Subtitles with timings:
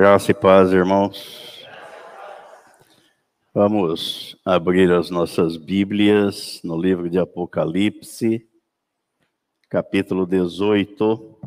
[0.00, 1.66] Graça e paz, irmãos.
[3.52, 8.48] Vamos abrir as nossas Bíblias no livro de Apocalipse,
[9.68, 11.40] capítulo 18,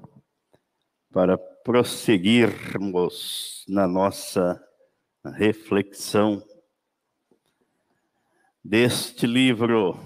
[1.14, 4.62] para prosseguirmos na nossa
[5.24, 6.44] reflexão
[8.62, 9.98] deste livro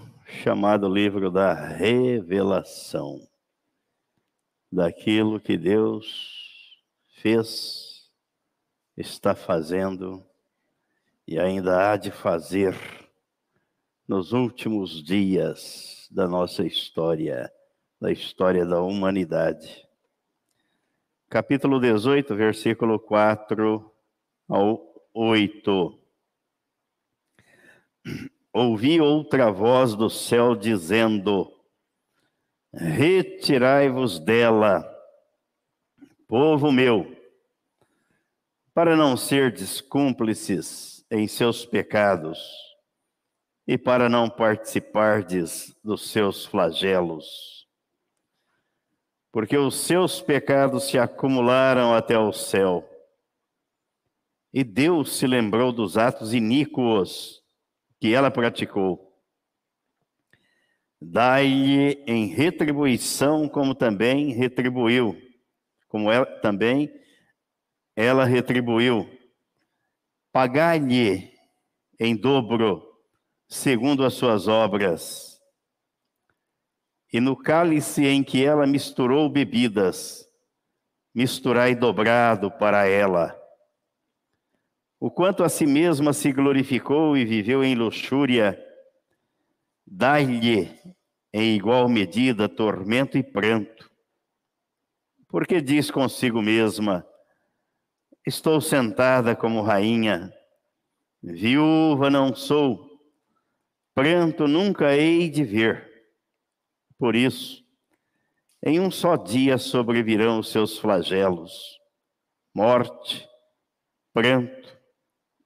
[0.44, 3.28] chamado Livro da Revelação,
[4.72, 6.80] daquilo que Deus
[7.16, 7.95] fez
[8.98, 10.26] está fazendo
[11.28, 12.76] e ainda há de fazer
[14.08, 17.52] nos últimos dias da nossa história,
[18.00, 19.86] da história da humanidade.
[21.30, 23.92] Capítulo 18, versículo 4
[24.48, 26.00] ao 8.
[28.54, 31.52] Ouvi outra voz do céu dizendo:
[32.72, 34.86] Retirai-vos dela,
[36.28, 37.15] povo meu
[38.76, 42.38] para não ser descúmplices em seus pecados
[43.66, 47.66] e para não participardes dos seus flagelos.
[49.32, 52.86] Porque os seus pecados se acumularam até o céu.
[54.54, 57.42] E Deus se lembrou dos atos iníquos
[57.98, 59.18] que ela praticou.
[61.02, 65.18] Dai-lhe em retribuição como também retribuiu,
[65.88, 67.05] como ela também
[67.96, 69.10] ela retribuiu:
[70.32, 71.32] Pagai-lhe
[72.00, 72.84] em dobro,
[73.48, 75.42] segundo as suas obras.
[77.14, 80.28] E no cálice em que ela misturou bebidas,
[81.14, 83.40] misturai dobrado para ela.
[85.00, 88.62] O quanto a si mesma se glorificou e viveu em luxúria,
[89.86, 90.78] dai-lhe
[91.32, 93.90] em igual medida tormento e pranto.
[95.28, 97.06] Porque diz consigo mesma:
[98.26, 100.34] Estou sentada como rainha,
[101.22, 103.00] viúva não sou,
[103.94, 106.10] pranto nunca hei de ver.
[106.98, 107.64] Por isso,
[108.64, 111.80] em um só dia sobrevirão os seus flagelos,
[112.52, 113.30] morte,
[114.12, 114.76] pranto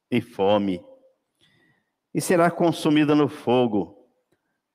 [0.10, 0.82] e fome,
[2.14, 4.10] e será consumida no fogo,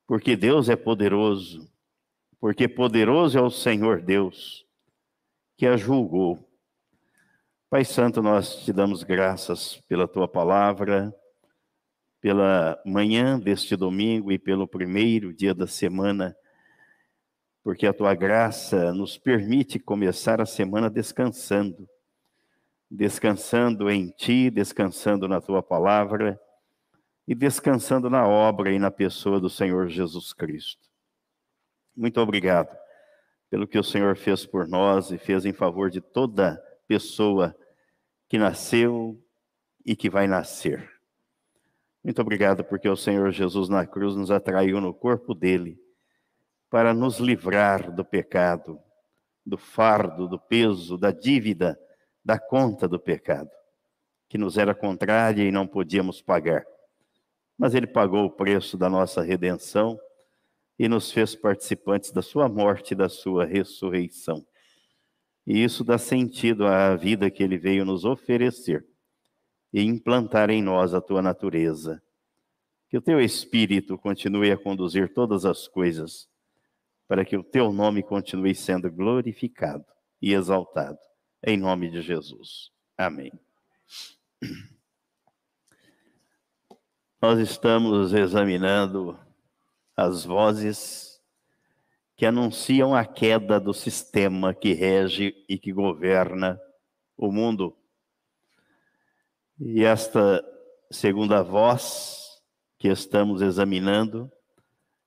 [0.06, 1.72] porque Deus é poderoso,
[2.38, 4.66] porque poderoso é o Senhor Deus,
[5.56, 6.53] que a julgou.
[7.74, 11.12] Pai Santo, nós te damos graças pela tua palavra,
[12.20, 16.36] pela manhã deste domingo e pelo primeiro dia da semana,
[17.64, 21.88] porque a tua graça nos permite começar a semana descansando,
[22.88, 26.40] descansando em ti, descansando na tua palavra
[27.26, 30.88] e descansando na obra e na pessoa do Senhor Jesus Cristo.
[31.96, 32.72] Muito obrigado
[33.50, 36.56] pelo que o Senhor fez por nós e fez em favor de toda
[36.86, 37.52] pessoa
[38.28, 39.20] que nasceu
[39.84, 40.90] e que vai nascer.
[42.02, 45.78] Muito obrigado porque o Senhor Jesus na cruz nos atraiu no corpo dele
[46.68, 48.78] para nos livrar do pecado,
[49.44, 51.78] do fardo, do peso, da dívida,
[52.24, 53.50] da conta do pecado,
[54.28, 56.66] que nos era contrária e não podíamos pagar.
[57.56, 59.98] Mas ele pagou o preço da nossa redenção
[60.78, 64.44] e nos fez participantes da sua morte e da sua ressurreição.
[65.46, 68.86] E isso dá sentido à vida que ele veio nos oferecer
[69.72, 72.02] e implantar em nós a tua natureza.
[72.88, 76.28] Que o teu espírito continue a conduzir todas as coisas,
[77.06, 79.84] para que o teu nome continue sendo glorificado
[80.22, 80.98] e exaltado.
[81.44, 82.70] Em nome de Jesus.
[82.96, 83.32] Amém.
[87.20, 89.18] Nós estamos examinando
[89.96, 91.13] as vozes
[92.16, 96.60] que anunciam a queda do sistema que rege e que governa
[97.16, 97.76] o mundo.
[99.58, 100.44] E esta
[100.90, 102.42] segunda voz
[102.78, 104.30] que estamos examinando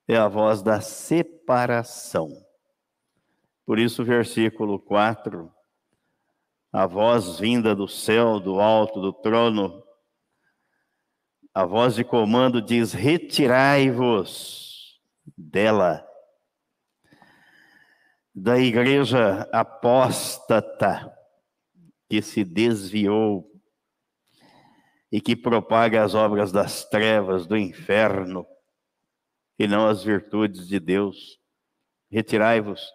[0.08, 2.30] é a voz da separação.
[3.66, 5.52] Por isso, versículo 4,
[6.72, 9.84] a voz vinda do céu, do alto do trono,
[11.54, 14.68] a voz de comando diz: Retirai-vos
[15.36, 16.06] dela
[18.39, 21.12] da igreja apóstata
[22.07, 23.51] que se desviou
[25.12, 28.45] e que propaga as obras das trevas do inferno
[29.57, 31.39] e não as virtudes de Deus.
[32.12, 32.94] Retirai-vos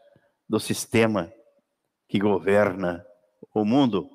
[0.48, 1.32] do sistema
[2.08, 3.04] que governa
[3.52, 4.08] o mundo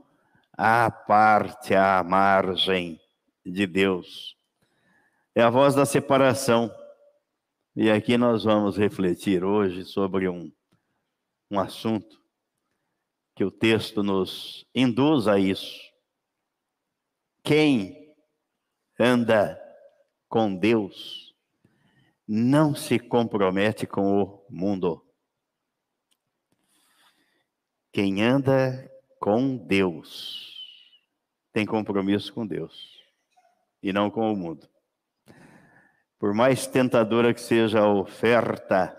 [0.54, 3.02] à parte, à margem
[3.46, 4.38] de Deus.
[5.36, 6.74] É a voz da separação.
[7.76, 10.50] E aqui nós vamos refletir hoje sobre um
[11.50, 12.22] um assunto
[13.36, 15.80] que o texto nos induz a isso.
[17.44, 18.16] Quem
[19.00, 19.62] anda
[20.28, 21.36] com Deus
[22.28, 25.06] não se compromete com o mundo.
[27.94, 30.48] Quem anda com Deus
[31.54, 33.02] tem compromisso com Deus
[33.82, 34.70] e não com o mundo.
[36.20, 38.96] Por mais tentadora que seja a oferta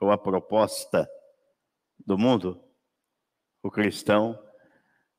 [0.00, 1.08] ou a proposta
[2.06, 2.62] do mundo,
[3.62, 4.38] o cristão,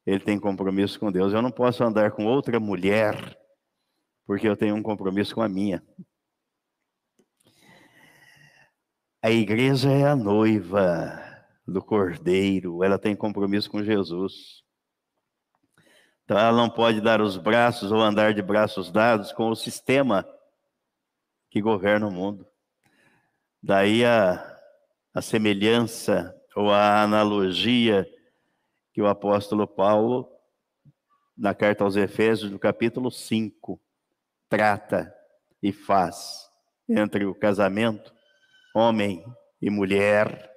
[0.05, 1.33] ele tem compromisso com Deus.
[1.33, 3.39] Eu não posso andar com outra mulher,
[4.25, 5.81] porque eu tenho um compromisso com a minha.
[9.21, 11.19] A igreja é a noiva
[11.65, 14.63] do cordeiro, ela tem compromisso com Jesus.
[16.25, 20.27] Então ela não pode dar os braços ou andar de braços dados com o sistema
[21.49, 22.45] que governa o mundo.
[23.61, 24.59] Daí a,
[25.13, 28.07] a semelhança ou a analogia
[28.93, 30.29] que o apóstolo Paulo,
[31.37, 33.81] na carta aos Efésios, no capítulo 5,
[34.47, 35.13] trata
[35.61, 36.49] e faz
[36.87, 38.13] entre o casamento,
[38.75, 39.23] homem
[39.61, 40.51] e mulher,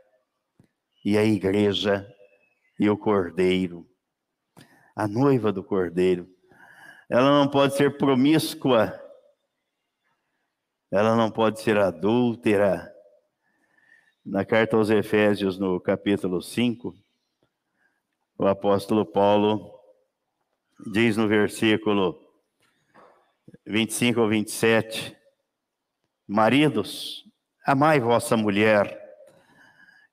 [1.05, 2.07] e a igreja
[2.79, 3.89] e o cordeiro,
[4.95, 6.29] a noiva do cordeiro.
[7.09, 9.01] Ela não pode ser promíscua
[10.91, 12.93] ela não pode ser adúltera.
[14.29, 16.93] Na carta aos Efésios, no capítulo 5,
[18.37, 19.73] o apóstolo Paulo
[20.91, 22.21] diz no versículo
[23.65, 25.17] 25 ou 27,
[26.27, 27.25] Maridos,
[27.65, 29.01] amai vossa mulher,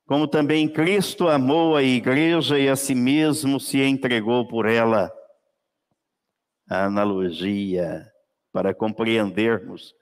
[0.06, 5.12] como também Cristo amou a igreja e a si mesmo se entregou por ela.
[6.70, 8.08] A analogia
[8.52, 9.96] para compreendermos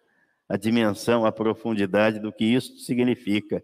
[0.49, 3.63] a dimensão, a profundidade do que isso significa.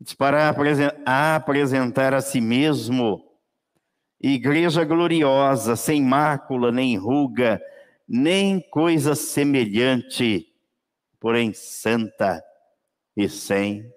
[0.00, 3.24] Diz para apresentar a si mesmo
[4.20, 7.60] igreja gloriosa, sem mácula, nem ruga,
[8.08, 10.46] nem coisa semelhante,
[11.20, 12.42] porém santa
[13.16, 13.92] e sem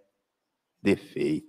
[0.81, 1.48] defeito.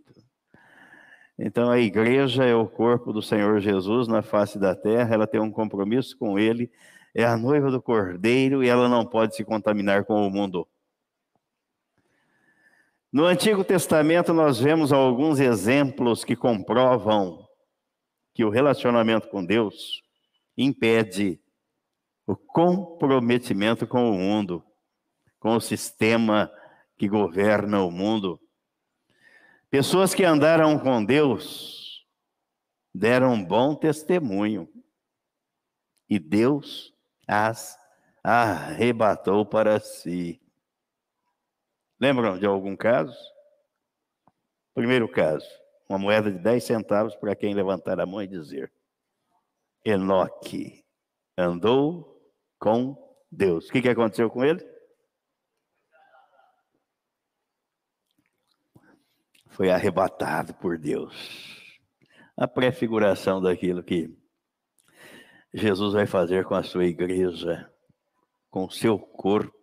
[1.39, 5.41] Então a igreja é o corpo do Senhor Jesus na face da terra, ela tem
[5.41, 6.71] um compromisso com ele
[7.15, 10.67] é a noiva do cordeiro e ela não pode se contaminar com o mundo.
[13.13, 17.47] No Antigo Testamento, nós vemos alguns exemplos que comprovam
[18.33, 20.01] que o relacionamento com Deus
[20.57, 21.39] impede
[22.27, 24.65] o comprometimento com o mundo,
[25.39, 26.51] com o sistema
[26.97, 28.41] que governa o mundo.
[29.69, 32.07] Pessoas que andaram com Deus
[32.95, 34.67] deram bom testemunho.
[36.09, 36.95] E Deus
[37.29, 37.79] as
[38.25, 40.42] arrebatou para si.
[42.03, 43.17] Lembram de algum caso?
[44.75, 45.47] Primeiro caso,
[45.89, 48.73] uma moeda de 10 centavos para quem levantar a mão e dizer:
[49.85, 50.85] Enoque
[51.39, 52.21] andou
[52.59, 52.97] com
[53.31, 53.69] Deus.
[53.69, 54.69] O que, que aconteceu com ele?
[59.51, 61.15] Foi arrebatado por Deus.
[62.37, 64.13] A prefiguração daquilo que
[65.55, 67.73] Jesus vai fazer com a sua igreja,
[68.51, 69.57] com o seu corpo,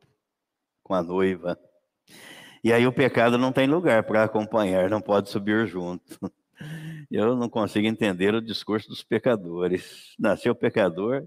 [0.82, 1.60] com a noiva.
[2.64, 6.20] E aí o pecado não tem lugar para acompanhar, não pode subir junto.
[7.10, 10.14] Eu não consigo entender o discurso dos pecadores.
[10.20, 11.26] Nasceu pecador,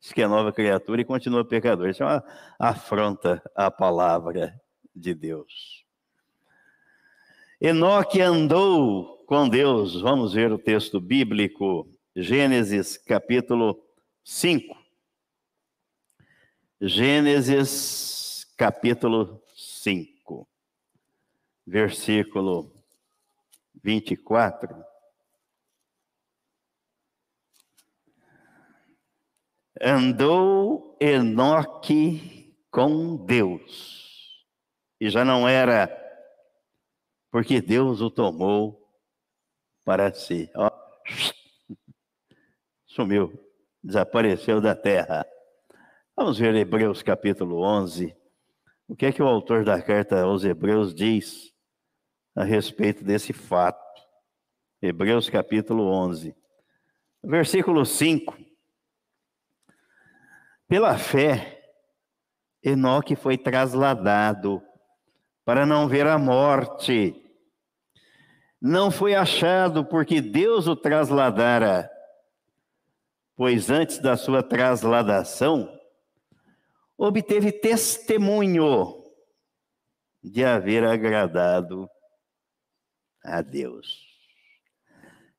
[0.00, 1.88] diz que é nova criatura e continua pecador.
[1.88, 2.24] Isso é uma
[2.58, 4.60] afronta à palavra
[4.94, 5.84] de Deus.
[7.60, 10.00] Enoque andou com Deus.
[10.00, 13.80] Vamos ver o texto bíblico, Gênesis capítulo
[14.24, 14.76] 5.
[16.80, 20.11] Gênesis capítulo 5,
[21.66, 22.72] versículo
[23.82, 24.84] 24.
[29.80, 34.46] Andou Enoque com Deus,
[35.00, 35.90] e já não era,
[37.30, 38.88] porque Deus o tomou
[39.84, 40.50] para si.
[40.54, 40.70] Ó,
[42.86, 43.42] sumiu
[43.82, 45.26] desapareceu da terra.
[46.16, 48.14] Vamos ver Hebreus capítulo 11.
[48.86, 51.51] O que é que o autor da carta aos Hebreus diz
[52.34, 53.80] a respeito desse fato?
[54.80, 56.34] Hebreus capítulo 11,
[57.22, 58.36] versículo 5.
[60.68, 61.62] Pela fé,
[62.62, 64.62] Enoque foi trasladado
[65.44, 67.14] para não ver a morte.
[68.60, 71.92] Não foi achado porque Deus o trasladara
[73.36, 75.68] pois antes da sua trasladação,
[76.96, 79.02] obteve testemunho
[80.22, 81.90] de haver agradado
[83.24, 84.00] a Deus.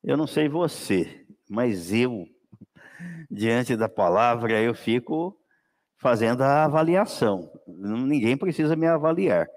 [0.04, 2.28] Eu não sei você, mas eu,
[3.30, 5.38] diante da palavra, eu fico
[5.98, 7.50] fazendo a avaliação.
[7.68, 9.48] Ninguém precisa me avaliar.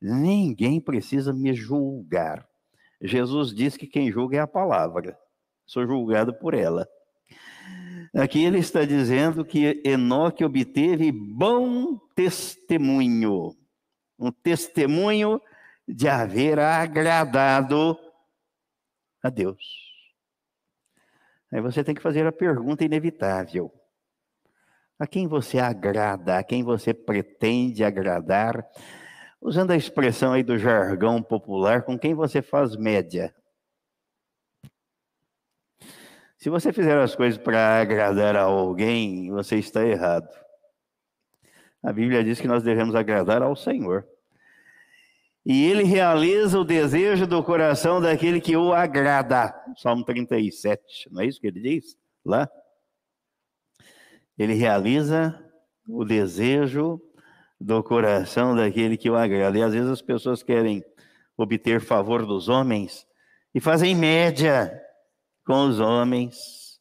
[0.00, 2.46] Ninguém precisa me julgar.
[3.00, 5.18] Jesus diz que quem julga é a palavra.
[5.66, 6.88] Sou julgado por ela.
[8.14, 13.56] Aqui ele está dizendo que Enoque obteve bom testemunho,
[14.18, 15.40] um testemunho
[15.86, 17.98] de haver agradado
[19.22, 19.62] a Deus.
[21.52, 23.72] Aí você tem que fazer a pergunta inevitável:
[24.98, 28.66] a quem você agrada, a quem você pretende agradar?
[29.40, 33.34] Usando a expressão aí do jargão popular, com quem você faz média?
[36.38, 40.28] Se você fizer as coisas para agradar a alguém, você está errado.
[41.82, 44.06] A Bíblia diz que nós devemos agradar ao Senhor.
[45.44, 49.54] E ele realiza o desejo do coração daquele que o agrada.
[49.76, 52.48] Salmo 37, não é isso que ele diz lá?
[54.38, 55.38] Ele realiza
[55.86, 57.00] o desejo
[57.60, 59.58] do coração daquele que o agrada.
[59.58, 60.82] E às vezes as pessoas querem
[61.36, 63.06] obter favor dos homens
[63.54, 64.80] e fazem média
[65.44, 66.80] com os homens,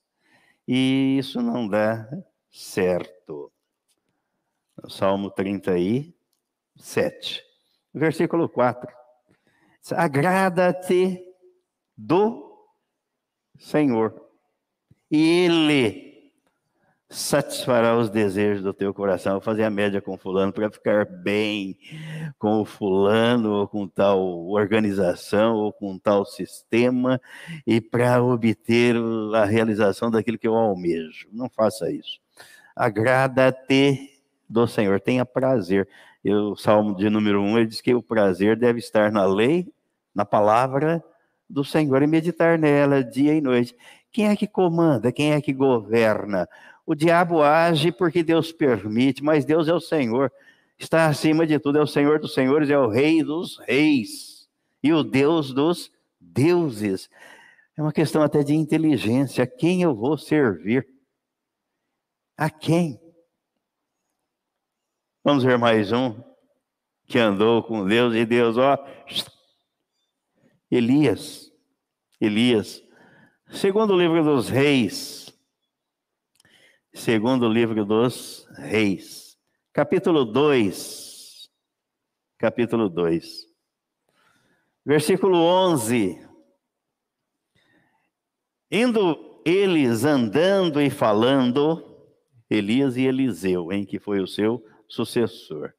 [0.67, 2.07] e isso não dá
[2.49, 3.51] certo.
[4.89, 7.43] Salmo 37,
[7.93, 8.91] versículo 4.
[9.91, 11.21] Agrada-te
[11.97, 12.67] do
[13.59, 14.13] Senhor,
[15.11, 16.13] e Ele
[17.13, 19.33] satisfará os desejos do teu coração.
[19.33, 21.77] Vou fazer a média com fulano para ficar bem
[22.39, 27.21] com o fulano, ou com tal organização, ou com tal sistema,
[27.67, 28.95] e para obter
[29.35, 31.27] a realização daquilo que eu almejo.
[31.31, 32.19] Não faça isso.
[32.75, 34.19] Agrada-te
[34.49, 35.87] do Senhor, tenha prazer.
[36.31, 39.67] O Salmo de número 1, ele diz que o prazer deve estar na lei,
[40.15, 41.03] na palavra
[41.49, 43.75] do Senhor, e meditar nela dia e noite.
[44.11, 45.11] Quem é que comanda?
[45.11, 46.47] Quem é que governa?
[46.85, 50.31] O diabo age porque Deus permite, mas Deus é o Senhor.
[50.77, 54.47] Está acima de tudo, é o Senhor dos senhores, é o Rei dos reis
[54.81, 57.09] e o Deus dos deuses.
[57.75, 59.43] É uma questão até de inteligência.
[59.43, 60.87] A quem eu vou servir?
[62.37, 62.99] A quem?
[65.25, 66.21] Vamos ver mais um
[67.05, 68.77] que andou com Deus e Deus, ó.
[70.69, 71.49] Elias.
[72.19, 72.83] Elias.
[73.49, 75.33] Segundo livro dos reis,
[76.93, 79.37] segundo livro dos Reis,
[79.71, 81.49] capítulo 2.
[82.37, 83.47] Capítulo 2.
[84.85, 86.19] Versículo 11.
[88.69, 92.09] Indo eles andando e falando,
[92.49, 94.61] Elias e Eliseu, em que foi o seu
[94.93, 95.73] sucessor.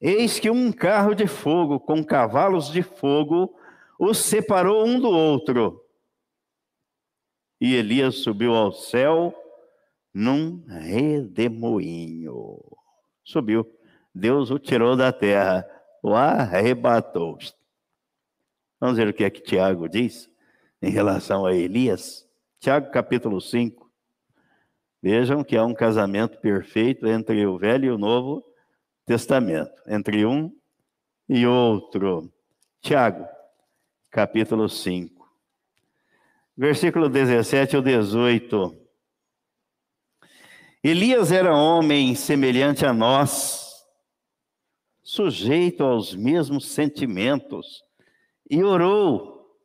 [0.00, 3.52] Eis que um carro de fogo com cavalos de fogo
[3.98, 5.82] os separou um do outro.
[7.60, 9.34] E Elias subiu ao céu
[10.14, 12.60] num redemoinho.
[13.24, 13.66] Subiu.
[14.14, 15.66] Deus o tirou da terra,
[16.02, 17.38] o arrebatou.
[18.80, 20.30] Vamos ver o que é que Tiago diz
[20.80, 22.26] em relação a Elias.
[22.60, 23.85] Tiago capítulo 5.
[25.08, 28.44] Vejam que há um casamento perfeito entre o Velho e o Novo
[29.04, 30.52] Testamento, entre um
[31.28, 32.28] e outro.
[32.80, 33.24] Tiago,
[34.10, 35.24] capítulo 5.
[36.56, 38.76] Versículo 17 ao 18.
[40.82, 43.86] Elias era homem semelhante a nós,
[45.04, 47.84] sujeito aos mesmos sentimentos,
[48.50, 49.56] e orou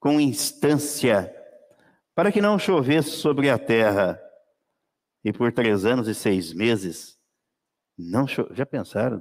[0.00, 1.30] com instância
[2.14, 4.22] para que não chovesse sobre a terra.
[5.26, 7.18] E por três anos e seis meses,
[7.98, 8.46] não cho...
[8.52, 9.20] já pensaram?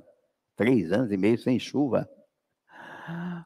[0.56, 2.08] Três anos e meio sem chuva.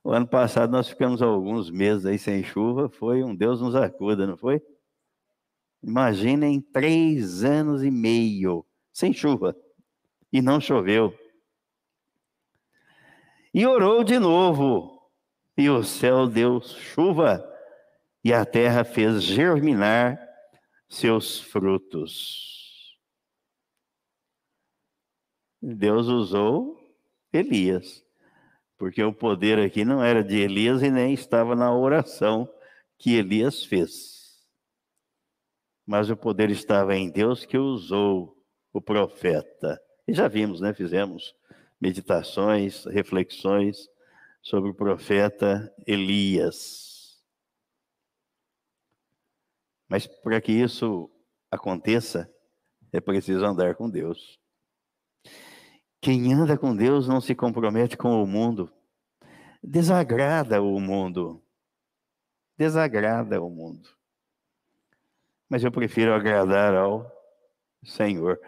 [0.03, 4.27] O ano passado nós ficamos alguns meses aí sem chuva, foi um Deus nos acuda,
[4.27, 4.61] não foi?
[5.81, 9.55] Imaginem três anos e meio sem chuva
[10.29, 11.17] e não choveu.
[13.53, 15.09] E orou de novo,
[15.57, 17.41] e o céu deu chuva,
[18.21, 20.28] e a terra fez germinar
[20.89, 22.97] seus frutos.
[25.61, 26.77] Deus usou
[27.31, 28.03] Elias,
[28.77, 32.49] porque o poder aqui não era de Elias e nem estava na oração
[32.97, 34.19] que Elias fez
[35.89, 38.37] mas o poder estava em Deus que usou
[38.71, 39.81] o profeta.
[40.07, 40.71] E já vimos, né?
[40.71, 41.33] Fizemos
[41.81, 43.89] meditações, reflexões
[44.39, 46.88] sobre o profeta Elias.
[49.89, 51.09] Mas para que isso
[51.49, 52.31] aconteça,
[52.93, 54.39] é preciso andar com Deus.
[55.99, 58.71] Quem anda com Deus não se compromete com o mundo,
[59.61, 61.43] desagrada o mundo,
[62.57, 63.89] desagrada ao mundo.
[65.49, 67.11] Mas eu prefiro agradar ao
[67.83, 68.39] Senhor,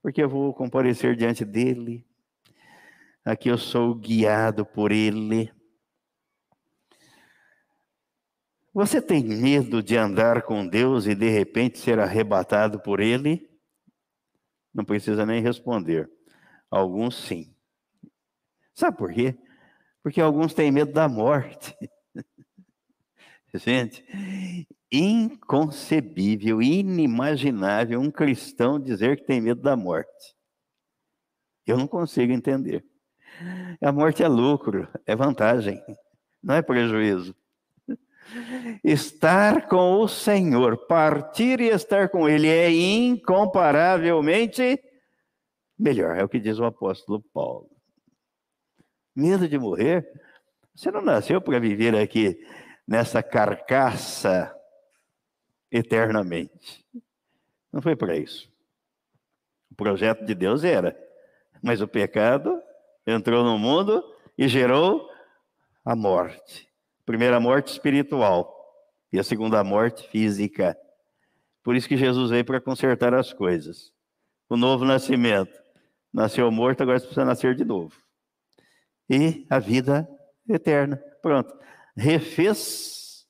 [0.00, 2.06] porque eu vou comparecer diante dele.
[3.24, 5.52] Aqui eu sou guiado por ele.
[8.74, 13.48] Você tem medo de andar com Deus e de repente ser arrebatado por ele?
[14.74, 16.10] Não precisa nem responder.
[16.68, 17.54] Alguns sim.
[18.74, 19.38] Sabe por quê?
[20.02, 21.72] Porque alguns têm medo da morte.
[23.54, 24.04] Gente,
[24.90, 30.34] inconcebível, inimaginável um cristão dizer que tem medo da morte.
[31.64, 32.84] Eu não consigo entender.
[33.80, 35.80] A morte é lucro, é vantagem,
[36.42, 37.36] não é prejuízo.
[38.82, 44.82] Estar com o Senhor, partir e estar com Ele é incomparavelmente
[45.78, 47.70] melhor, é o que diz o apóstolo Paulo.
[49.14, 50.08] Medo de morrer?
[50.74, 52.36] Você não nasceu para viver aqui
[52.86, 54.54] nessa carcaça
[55.70, 56.84] eternamente.
[57.72, 58.52] Não foi para isso.
[59.70, 60.96] O projeto de Deus era,
[61.62, 62.60] mas o pecado
[63.06, 64.02] entrou no mundo
[64.36, 65.08] e gerou
[65.84, 66.68] a morte.
[67.04, 68.52] Primeira morte espiritual
[69.12, 70.76] e a segunda morte física.
[71.62, 73.92] Por isso que Jesus veio para consertar as coisas.
[74.48, 75.62] O novo nascimento.
[76.12, 78.04] Nasceu morto, agora você precisa nascer de novo
[79.08, 80.08] e a vida
[80.48, 81.02] eterna.
[81.22, 81.54] Pronto.
[81.96, 83.26] Refez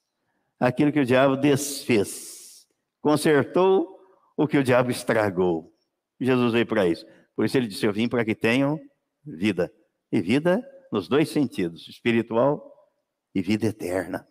[0.59, 2.67] aquilo que o diabo desfez.
[3.01, 3.89] Consertou
[4.37, 5.73] o que o diabo estragou.
[6.21, 7.05] Jesus veio para isso.
[7.37, 8.79] Por isso ele disse: Eu vim para que tenham
[9.25, 9.73] vida.
[10.11, 12.73] E vida nos dois sentidos: espiritual
[13.35, 14.27] e vida eterna.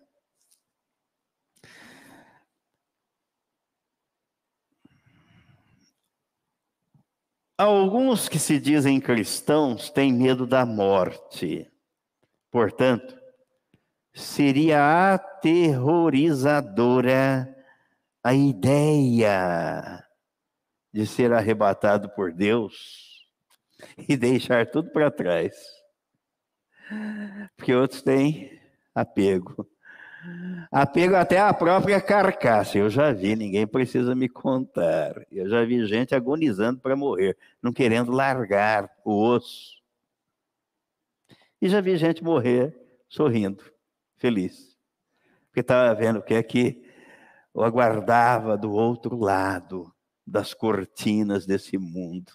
[7.58, 11.72] Alguns que se dizem cristãos têm medo da morte.
[12.50, 13.16] Portanto,
[14.14, 17.56] seria aterrorizadora
[18.24, 20.04] a ideia
[20.92, 23.28] de ser arrebatado por Deus
[24.10, 25.54] e deixar tudo para trás.
[27.56, 28.63] Porque outros têm
[28.94, 29.68] apego.
[30.72, 32.78] Apego até à própria carcaça.
[32.78, 35.26] Eu já vi, ninguém precisa me contar.
[35.32, 39.82] Eu já vi gente agonizando para morrer, não querendo largar o osso.
[41.62, 42.78] E já vi gente morrer
[43.10, 43.64] sorrindo,
[44.18, 44.78] feliz.
[45.48, 46.84] Porque estava vendo o que é que
[47.54, 49.94] o aguardava do outro lado
[50.26, 52.32] das cortinas desse mundo.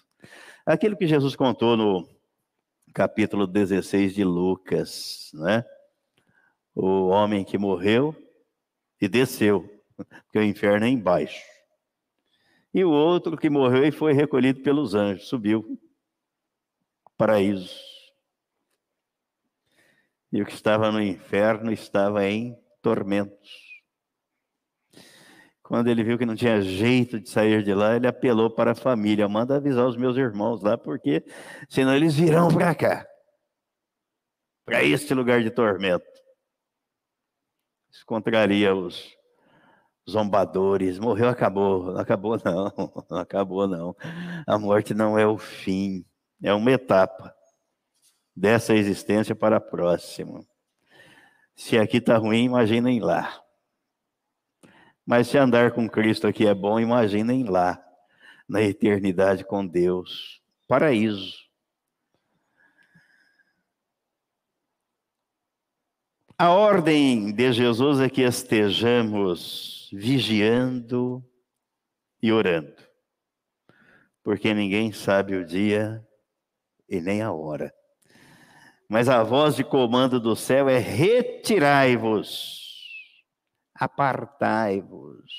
[0.65, 2.07] Aquilo que Jesus contou no
[2.93, 5.65] capítulo 16 de Lucas, né?
[6.81, 8.15] O homem que morreu
[9.01, 11.43] e desceu, porque o inferno é embaixo.
[12.73, 15.77] E o outro que morreu e foi recolhido pelos anjos, subiu.
[17.17, 17.75] Paraíso.
[20.31, 23.67] E o que estava no inferno estava em tormentos.
[25.61, 28.75] Quando ele viu que não tinha jeito de sair de lá, ele apelou para a
[28.75, 31.25] família: manda avisar os meus irmãos lá, porque
[31.67, 33.05] senão eles virão para cá,
[34.65, 36.05] para este lugar de tormento.
[37.91, 39.17] Isso contraria os
[40.09, 40.99] zombadores.
[40.99, 41.93] Morreu, acabou.
[41.93, 42.73] Não acabou, não.
[43.09, 43.95] Não acabou, não.
[44.45, 46.05] A morte não é o fim,
[46.41, 47.33] é uma etapa
[48.35, 50.45] dessa existência para a próxima.
[51.55, 53.43] Se aqui está ruim, imaginem lá.
[55.05, 57.83] Mas se andar com Cristo aqui é bom, imaginem lá,
[58.47, 60.41] na eternidade com Deus.
[60.67, 61.48] Paraíso.
[66.41, 71.21] A ordem de Jesus é que estejamos vigiando
[72.23, 72.81] e orando,
[74.23, 76.01] porque ninguém sabe o dia
[76.87, 77.73] e nem a hora.
[78.87, 82.31] Mas a voz de comando do céu é: retirai-vos,
[83.75, 85.33] apartai-vos,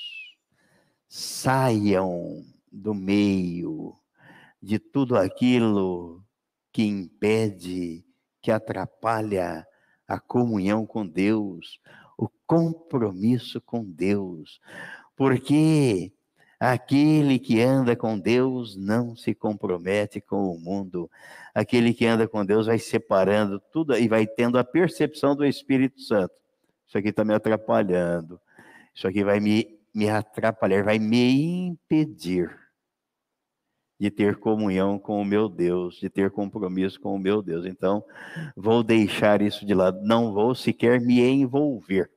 [1.07, 3.99] saiam do meio
[4.61, 6.23] de tudo aquilo
[6.71, 8.05] que impede,
[8.39, 9.65] que atrapalha
[10.11, 11.79] a comunhão com Deus,
[12.17, 14.59] o compromisso com Deus,
[15.15, 16.11] porque
[16.59, 21.09] aquele que anda com Deus não se compromete com o mundo,
[21.55, 26.01] aquele que anda com Deus vai separando tudo e vai tendo a percepção do Espírito
[26.01, 26.33] Santo.
[26.85, 28.37] Isso aqui está me atrapalhando,
[28.93, 32.60] isso aqui vai me, me atrapalhar, vai me impedir
[34.01, 37.67] de ter comunhão com o meu Deus, de ter compromisso com o meu Deus.
[37.67, 38.03] Então,
[38.55, 42.09] vou deixar isso de lado, não vou sequer me envolver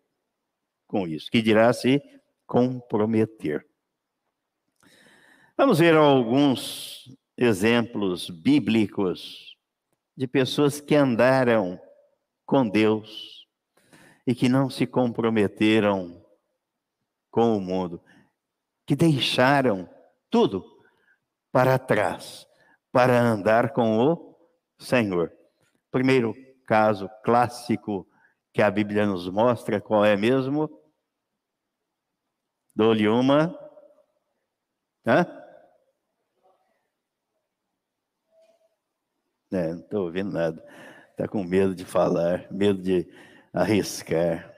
[0.86, 2.02] com isso, que dirá se
[2.46, 3.66] comprometer.
[5.58, 9.54] Vamos ver alguns exemplos bíblicos
[10.16, 11.78] de pessoas que andaram
[12.46, 13.46] com Deus
[14.26, 16.24] e que não se comprometeram
[17.30, 18.00] com o mundo,
[18.86, 19.86] que deixaram
[20.30, 20.73] tudo
[21.54, 22.48] para trás
[22.90, 24.36] para andar com o
[24.76, 25.32] Senhor.
[25.88, 26.34] Primeiro
[26.66, 28.04] caso clássico
[28.52, 30.68] que a Bíblia nos mostra, qual é mesmo?
[32.74, 33.56] Dou-lhe uma.
[35.06, 35.24] Hã?
[39.52, 40.60] É, não estou ouvindo nada.
[41.12, 43.08] Está com medo de falar, medo de
[43.52, 44.52] arriscar.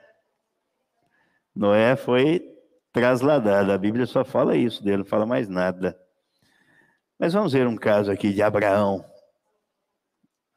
[1.54, 2.40] Noé foi
[2.90, 3.70] trasladado.
[3.70, 6.05] A Bíblia só fala isso dele, não fala mais nada.
[7.18, 9.04] Mas vamos ver um caso aqui de Abraão.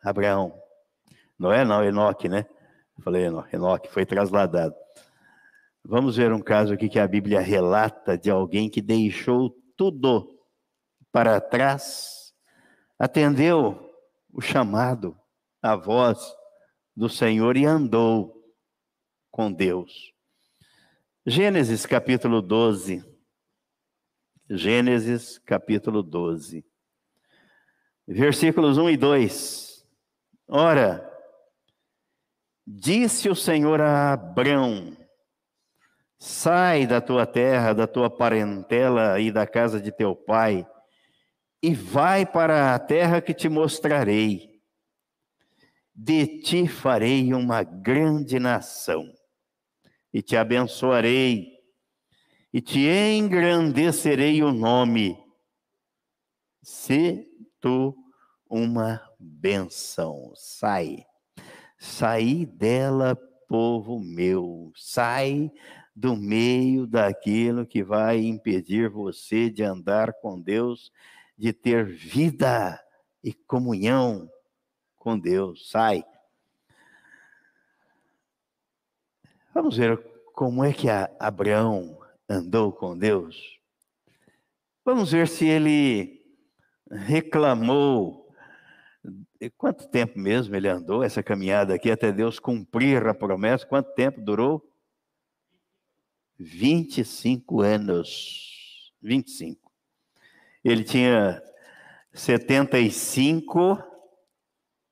[0.04, 0.54] Abraão.
[1.38, 2.46] Noé não, Enoque, né?
[3.02, 4.76] Falei Enoque, Enoque foi trasladado.
[5.84, 10.38] Vamos ver um caso aqui que a Bíblia relata de alguém que deixou tudo
[11.12, 12.34] para trás,
[13.00, 13.90] atendeu
[14.32, 15.18] o chamado,
[15.62, 16.20] a voz
[16.96, 18.36] do Senhor e andou
[19.32, 20.14] com Deus.
[21.26, 23.09] Gênesis capítulo 12.
[24.52, 26.66] Gênesis capítulo 12.
[28.08, 29.88] Versículos 1 e 2.
[30.48, 31.08] Ora,
[32.66, 34.98] disse o Senhor a Abrão:
[36.18, 40.68] Sai da tua terra, da tua parentela e da casa de teu pai,
[41.62, 44.50] e vai para a terra que te mostrarei.
[45.94, 49.14] De ti farei uma grande nação
[50.12, 51.59] e te abençoarei,
[52.54, 55.18] e te engrandecerei o nome.
[56.62, 57.28] Se
[57.60, 57.96] tu
[58.50, 60.34] uma benção.
[60.36, 61.06] Sai.
[61.78, 63.16] Sai dela,
[63.48, 64.72] povo meu.
[64.76, 65.52] Sai
[65.96, 70.92] do meio daquilo que vai impedir você de andar com Deus,
[71.38, 72.82] de ter vida
[73.24, 74.30] e comunhão
[74.98, 75.70] com Deus.
[75.70, 76.04] Sai.
[79.54, 79.98] Vamos ver
[80.34, 80.88] como é que
[81.20, 81.99] Abraão
[82.30, 83.60] andou com Deus.
[84.86, 86.24] Vamos ver se ele
[86.92, 88.30] reclamou.
[89.58, 93.66] Quanto tempo mesmo ele andou essa caminhada aqui até Deus cumprir a promessa?
[93.66, 94.64] Quanto tempo durou?
[96.38, 98.94] 25 anos.
[99.02, 99.72] 25.
[100.64, 101.42] Ele tinha
[102.14, 103.82] 75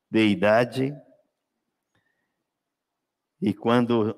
[0.10, 0.95] de idade.
[3.41, 4.15] E quando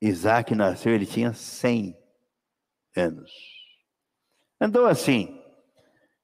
[0.00, 1.99] Isaac nasceu, ele tinha 100
[2.96, 3.30] anos.
[4.60, 5.40] Andou assim.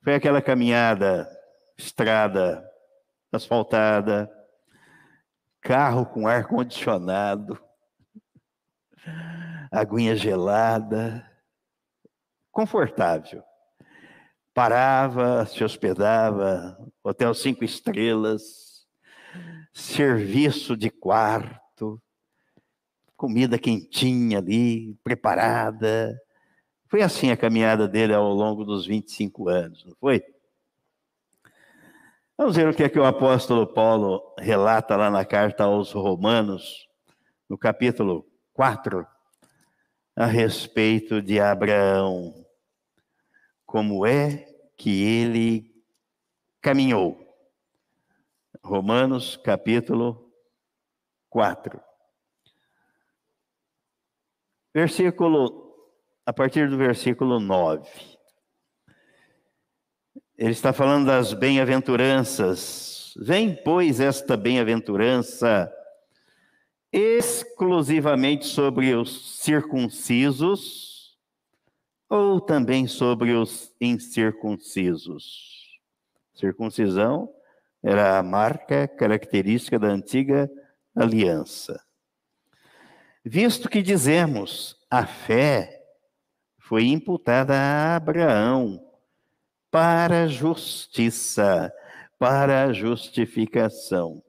[0.03, 1.29] Foi aquela caminhada,
[1.77, 2.67] estrada
[3.33, 4.31] asfaltada,
[5.61, 7.61] carro com ar condicionado,
[9.71, 11.29] aguinha gelada,
[12.51, 13.43] confortável.
[14.55, 18.87] Parava, se hospedava, hotel cinco estrelas,
[19.73, 22.01] serviço de quarto,
[23.17, 26.19] comida quentinha ali, preparada.
[26.89, 30.23] Foi assim a caminhada dele ao longo dos 25 anos, não foi?
[32.39, 36.87] Vamos ver o que é que o apóstolo Paulo relata lá na carta aos Romanos,
[37.49, 39.07] no capítulo 4,
[40.15, 42.47] a respeito de Abraão.
[43.65, 45.83] Como é que ele
[46.61, 47.19] caminhou?
[48.63, 50.31] Romanos, capítulo
[51.31, 51.81] 4.
[54.75, 55.66] Versículo,
[56.27, 57.89] a partir do versículo 9.
[60.37, 63.15] Ele está falando das bem-aventuranças.
[63.17, 65.73] Vem, pois, esta bem-aventurança
[66.93, 71.17] exclusivamente sobre os circuncisos
[72.09, 75.81] ou também sobre os incircuncisos.
[76.35, 77.33] Circuncisão
[77.83, 80.51] era a marca característica da antiga
[80.95, 81.81] aliança.
[83.25, 85.76] Visto que dizemos, a fé
[86.67, 88.85] foi imputada a Abraão
[89.71, 91.73] para justiça,
[92.19, 94.21] para justificação.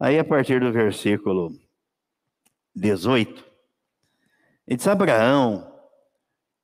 [0.00, 1.56] Aí, a partir do versículo
[2.74, 3.44] 18,
[4.66, 5.72] ele diz: Abraão,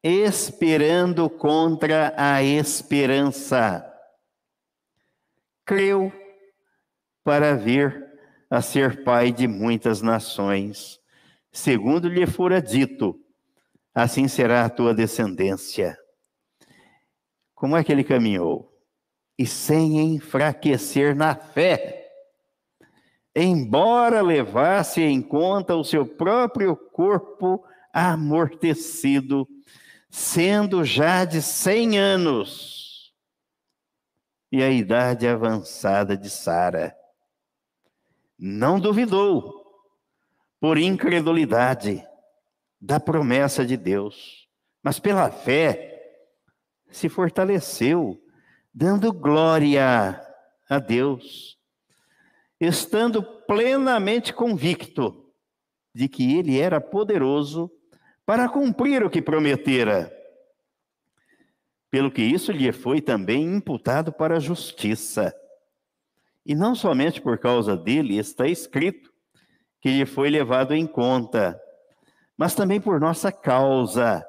[0.02, 3.84] esperando contra a esperança,
[5.64, 6.12] creu
[7.22, 8.04] para vir
[8.50, 11.00] a ser pai de muitas nações
[11.54, 13.23] segundo lhe fora dito,
[13.94, 15.96] assim será a tua descendência.
[17.54, 18.70] Como é que ele caminhou?
[19.38, 22.08] E sem enfraquecer na fé,
[23.34, 29.48] embora levasse em conta o seu próprio corpo amortecido,
[30.10, 33.12] sendo já de cem anos,
[34.50, 36.94] e a idade avançada de Sara.
[38.38, 39.64] Não duvidou
[40.60, 42.04] por incredulidade
[42.84, 44.46] da promessa de Deus,
[44.82, 45.90] mas pela fé
[46.90, 48.22] se fortaleceu,
[48.74, 50.20] dando glória
[50.68, 51.58] a Deus,
[52.60, 55.32] estando plenamente convicto
[55.94, 57.70] de que ele era poderoso
[58.26, 60.12] para cumprir o que prometera.
[61.90, 65.34] Pelo que isso lhe foi também imputado para a justiça.
[66.44, 69.10] E não somente por causa dele está escrito
[69.80, 71.58] que lhe foi levado em conta,
[72.36, 74.26] mas também por nossa causa,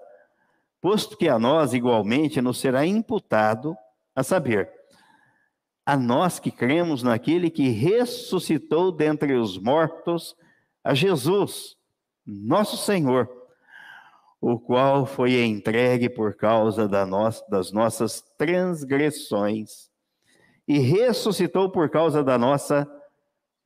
[0.80, 3.76] posto que a nós igualmente nos será imputado,
[4.16, 4.72] a saber,
[5.86, 10.36] a nós que cremos naquele que ressuscitou dentre os mortos,
[10.84, 11.76] a Jesus,
[12.26, 13.30] nosso Senhor,
[14.40, 17.06] o qual foi entregue por causa da
[17.50, 19.90] das nossas transgressões
[20.68, 22.88] e ressuscitou por causa da nossa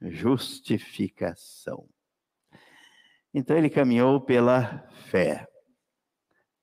[0.01, 1.85] justificação.
[3.33, 5.47] Então ele caminhou pela fé.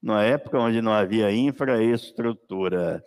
[0.03, 3.03] Na época onde não havia infraestrutura,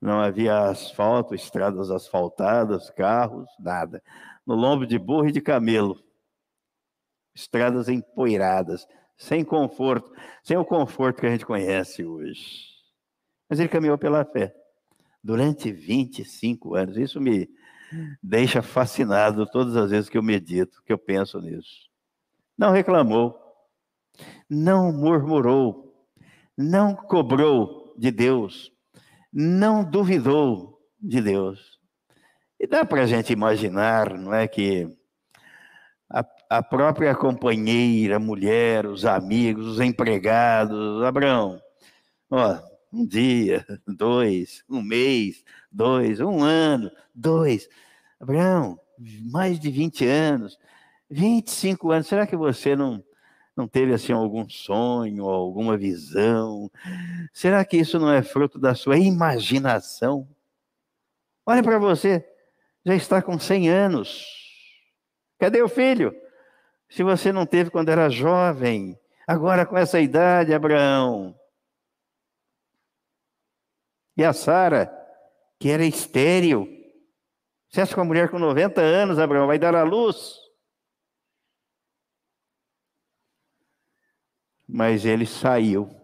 [0.00, 4.02] não havia asfalto, estradas asfaltadas, carros, nada.
[4.46, 6.02] No lombo de burro e de camelo.
[7.34, 12.72] Estradas empoeiradas, sem conforto, sem o conforto que a gente conhece hoje.
[13.48, 14.54] Mas ele caminhou pela fé
[15.22, 16.96] durante 25 anos.
[16.96, 17.48] Isso me
[18.22, 21.91] deixa fascinado todas as vezes que eu medito, que eu penso nisso.
[22.62, 23.36] Não reclamou,
[24.48, 25.92] não murmurou,
[26.56, 28.70] não cobrou de Deus,
[29.32, 31.80] não duvidou de Deus.
[32.60, 34.88] E dá para a gente imaginar, não é, que
[36.08, 41.60] a, a própria companheira, mulher, os amigos, os empregados, Abraão,
[42.30, 42.60] ó,
[42.92, 47.68] um dia, dois, um mês, dois, um ano, dois.
[48.20, 48.78] Abraão,
[49.32, 50.56] mais de 20 anos,
[51.12, 53.04] 25 anos, será que você não,
[53.54, 56.70] não teve assim algum sonho, alguma visão?
[57.34, 60.26] Será que isso não é fruto da sua imaginação?
[61.44, 62.26] Olha para você,
[62.84, 64.26] já está com 100 anos.
[65.38, 66.14] Cadê o filho?
[66.88, 71.38] Se você não teve quando era jovem, agora com essa idade, Abraão.
[74.16, 74.90] E a Sara,
[75.58, 76.66] que era estéril.
[77.68, 80.41] Você acha que uma mulher com 90 anos, Abraão, vai dar à luz?
[84.74, 85.94] Mas ele saiu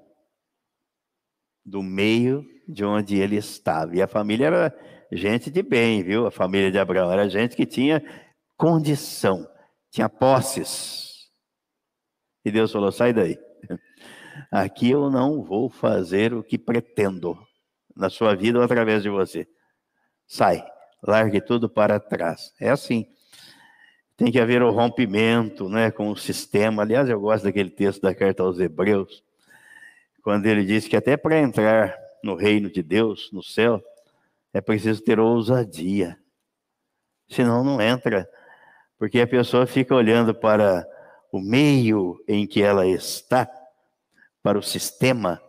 [1.64, 3.96] do meio de onde ele estava.
[3.96, 4.78] E a família era
[5.11, 6.26] gente de bem, viu?
[6.26, 8.02] A família de Abraão era gente que tinha
[8.59, 9.48] condição,
[9.90, 11.31] tinha posses.
[12.44, 13.38] E Deus falou: sai daí.
[14.52, 17.38] Aqui eu não vou fazer o que pretendo
[17.96, 19.48] na sua vida ou através de você.
[20.26, 20.62] Sai,
[21.02, 22.52] largue tudo para trás.
[22.61, 23.07] É assim.
[24.18, 26.83] Tem que haver o rompimento né, com o sistema.
[26.83, 29.22] Aliás, eu gosto daquele texto da carta aos Hebreus,
[30.24, 33.81] quando ele diz que até para entrar no reino de Deus, no céu,
[34.52, 36.18] é preciso ter ousadia.
[37.28, 38.28] Senão não entra.
[38.98, 40.85] Porque a pessoa fica olhando para
[41.31, 43.48] o meio em que ela está,
[44.42, 45.40] para o sistema,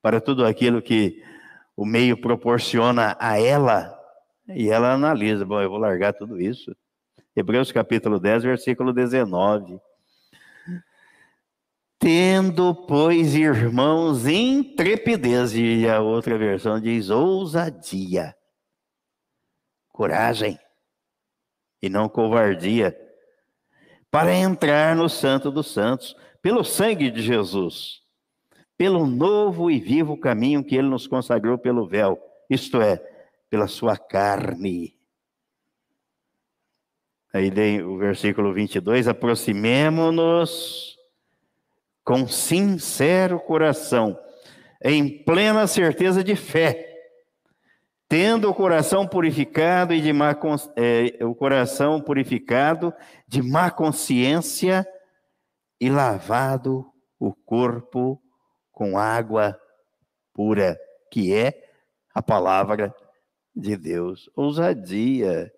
[0.00, 1.20] para tudo aquilo que
[1.76, 3.92] o meio proporciona a ela,
[4.48, 6.76] e ela analisa, bom, eu vou largar tudo isso.
[7.38, 9.80] Hebreus capítulo 10, versículo 19.
[11.98, 18.34] Tendo, pois, irmãos, intrepidez, e a outra versão diz ousadia,
[19.88, 20.58] coragem,
[21.82, 22.96] e não covardia,
[24.10, 27.98] para entrar no Santo dos Santos, pelo sangue de Jesus
[28.78, 32.16] pelo novo e vivo caminho que ele nos consagrou pelo véu,
[32.48, 32.96] isto é,
[33.50, 34.96] pela sua carne.
[37.32, 40.96] Aí tem o versículo 22, aproximemo-nos
[42.02, 44.18] com sincero coração,
[44.82, 46.88] em plena certeza de fé,
[48.08, 50.34] tendo o coração purificado e de má,
[50.74, 52.94] é, o coração purificado
[53.26, 54.86] de má consciência
[55.78, 56.86] e lavado
[57.20, 58.18] o corpo
[58.72, 59.60] com água
[60.32, 60.78] pura,
[61.10, 61.52] que é
[62.14, 62.94] a palavra
[63.54, 64.30] de Deus.
[64.34, 65.52] Ousadia,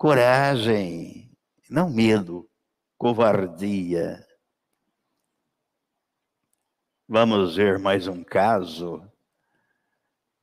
[0.00, 1.30] coragem,
[1.68, 2.48] não medo,
[2.96, 4.26] covardia.
[7.06, 9.06] Vamos ver mais um caso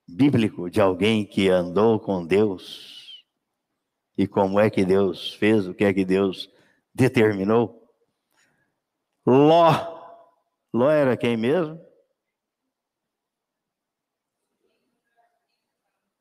[0.08, 3.26] bíblico de alguém que andou com Deus
[4.15, 6.54] e como é que Deus fez, o que é que Deus
[6.93, 7.91] determinou.
[9.26, 9.72] Ló.
[10.72, 11.84] Ló era quem mesmo?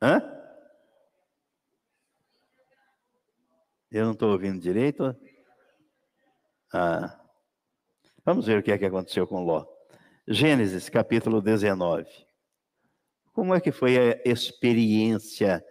[0.01, 0.36] Hã?
[3.89, 5.15] Eu não estou ouvindo direito?
[6.73, 7.17] Ah,
[8.25, 9.65] vamos ver o que é que aconteceu com Ló.
[10.27, 12.05] Gênesis capítulo 19.
[13.31, 15.63] Como é que foi a experiência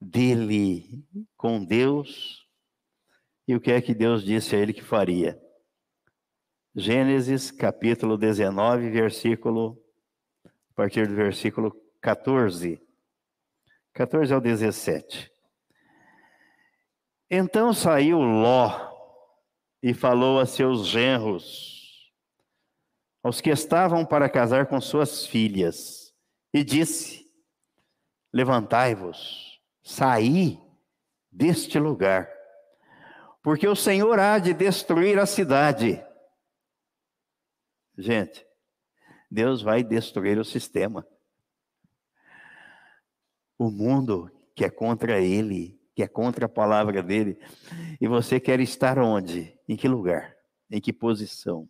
[0.00, 1.04] dele
[1.36, 2.48] com Deus
[3.46, 5.38] e o que é que Deus disse a ele que faria?
[6.74, 9.78] Gênesis capítulo 19, versículo,
[10.46, 12.80] a partir do versículo 14.
[13.92, 15.30] 14 ao 17.
[17.30, 18.90] Então saiu Ló
[19.80, 22.12] e falou a seus genros,
[23.22, 26.12] aos que estavam para casar com suas filhas,
[26.52, 27.32] e disse:
[28.32, 30.60] Levantai-vos, saí
[31.30, 32.28] deste lugar,
[33.42, 36.04] porque o Senhor há de destruir a cidade.
[37.96, 38.44] Gente,
[39.30, 41.06] Deus vai destruir o sistema.
[43.56, 47.38] O mundo que é contra ele, que é contra a palavra dele,
[48.00, 49.56] e você quer estar onde?
[49.68, 50.34] Em que lugar?
[50.70, 51.68] Em que posição?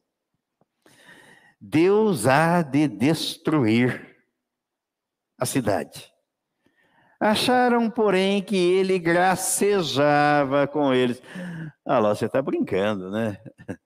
[1.61, 4.17] Deus há de destruir
[5.39, 6.11] a cidade.
[7.19, 11.23] Acharam, porém, que ele gracejava com eles.
[11.85, 13.37] Ah lá, você está brincando, né?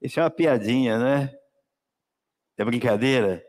[0.00, 1.34] Isso é uma piadinha, né?
[2.56, 3.42] É brincadeira?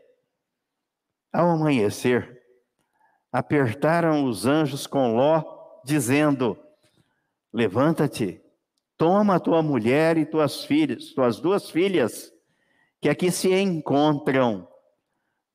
[1.32, 2.42] Ao amanhecer,
[3.32, 6.58] apertaram os anjos com Ló, dizendo:
[7.52, 8.42] Levanta-te,
[8.96, 12.32] toma tua mulher e tuas filhas, tuas duas filhas,
[13.00, 14.68] que aqui se encontram,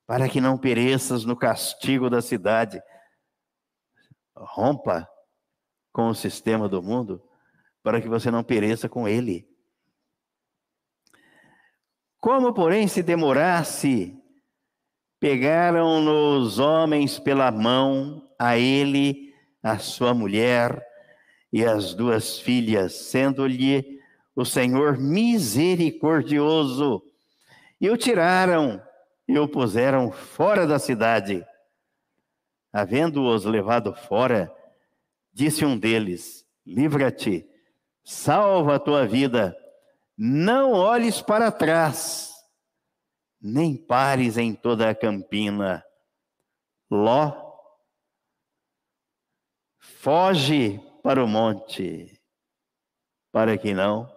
[0.05, 2.81] para que não pereças no castigo da cidade
[4.35, 5.07] rompa
[5.91, 7.23] com o sistema do mundo
[7.85, 9.47] para que você não pereça com ele.
[12.19, 14.19] Como, porém, se demorasse,
[15.19, 19.24] pegaram os homens pela mão, a ele,
[19.65, 20.85] a sua mulher
[21.51, 23.99] e as duas filhas, sendo-lhe
[24.35, 27.01] o Senhor misericordioso,
[27.81, 28.81] e o tiraram
[29.27, 31.43] e o puseram fora da cidade
[32.75, 34.53] Havendo-os levado fora,
[35.31, 37.49] disse um deles: Livra-te,
[38.03, 39.55] salva a tua vida,
[40.17, 42.33] não olhes para trás,
[43.41, 45.85] nem pares em toda a campina.
[46.91, 47.44] Ló,
[50.05, 52.21] foge para o monte,
[53.31, 54.07] para que não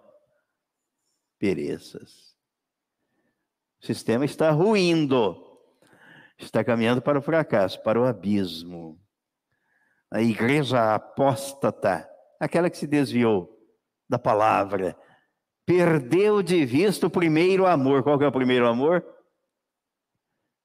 [1.39, 2.37] pereças.
[3.81, 5.49] O sistema está ruindo
[6.43, 8.99] está caminhando para o fracasso, para o abismo.
[10.11, 13.59] A igreja apóstata, aquela que se desviou
[14.07, 14.97] da palavra,
[15.65, 18.03] perdeu de vista o primeiro amor.
[18.03, 19.05] Qual é o primeiro amor?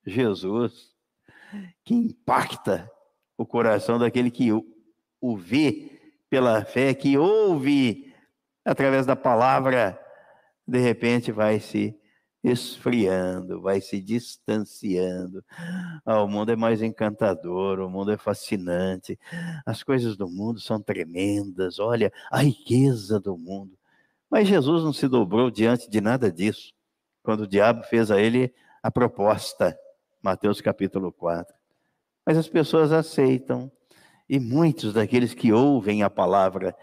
[0.06, 0.94] Jesus,
[1.84, 2.90] que impacta
[3.36, 4.52] o coração daquele que
[5.24, 5.90] o, vê
[6.28, 8.12] pela fé, que ouve
[8.62, 9.98] através da palavra,
[10.66, 11.98] de repente vai se
[12.42, 15.42] esfriando, vai se distanciando.
[16.04, 19.18] Ah, o mundo é mais encantador, o mundo é fascinante,
[19.64, 23.78] as coisas do mundo são tremendas, olha a riqueza do mundo.
[24.30, 26.74] Mas Jesus não se dobrou diante de nada disso,
[27.22, 29.74] quando o diabo fez a ele a proposta,
[30.22, 31.54] Mateus capítulo 4.
[32.26, 33.72] Mas as pessoas aceitam,
[34.28, 36.76] e muitos daqueles que ouvem a palavra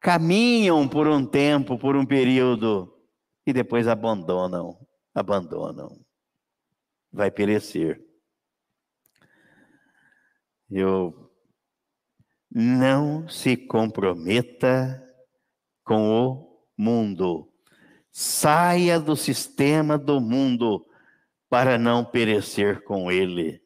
[0.00, 2.94] caminham por um tempo, por um período,
[3.46, 4.78] e depois abandonam,
[5.14, 6.04] abandonam.
[7.10, 8.04] Vai perecer.
[10.70, 11.32] Eu
[12.50, 15.02] não se comprometa
[15.82, 17.50] com o mundo.
[18.12, 20.84] Saia do sistema do mundo
[21.48, 23.63] para não perecer com ele.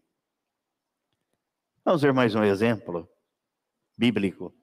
[1.88, 3.08] Vamos ver mais um exemplo
[3.96, 4.54] bíblico.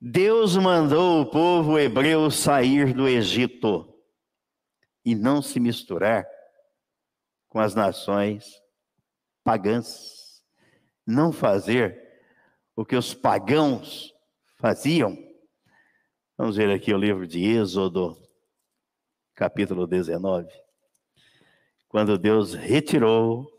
[0.00, 3.94] Deus mandou o povo hebreu sair do Egito
[5.04, 6.26] e não se misturar
[7.46, 8.50] com as nações
[9.44, 10.42] pagãs,
[11.06, 12.02] não fazer
[12.74, 14.14] o que os pagãos
[14.56, 15.14] faziam.
[16.38, 18.16] Vamos ver aqui o livro de Êxodo,
[19.34, 20.48] capítulo 19.
[21.86, 23.57] Quando Deus retirou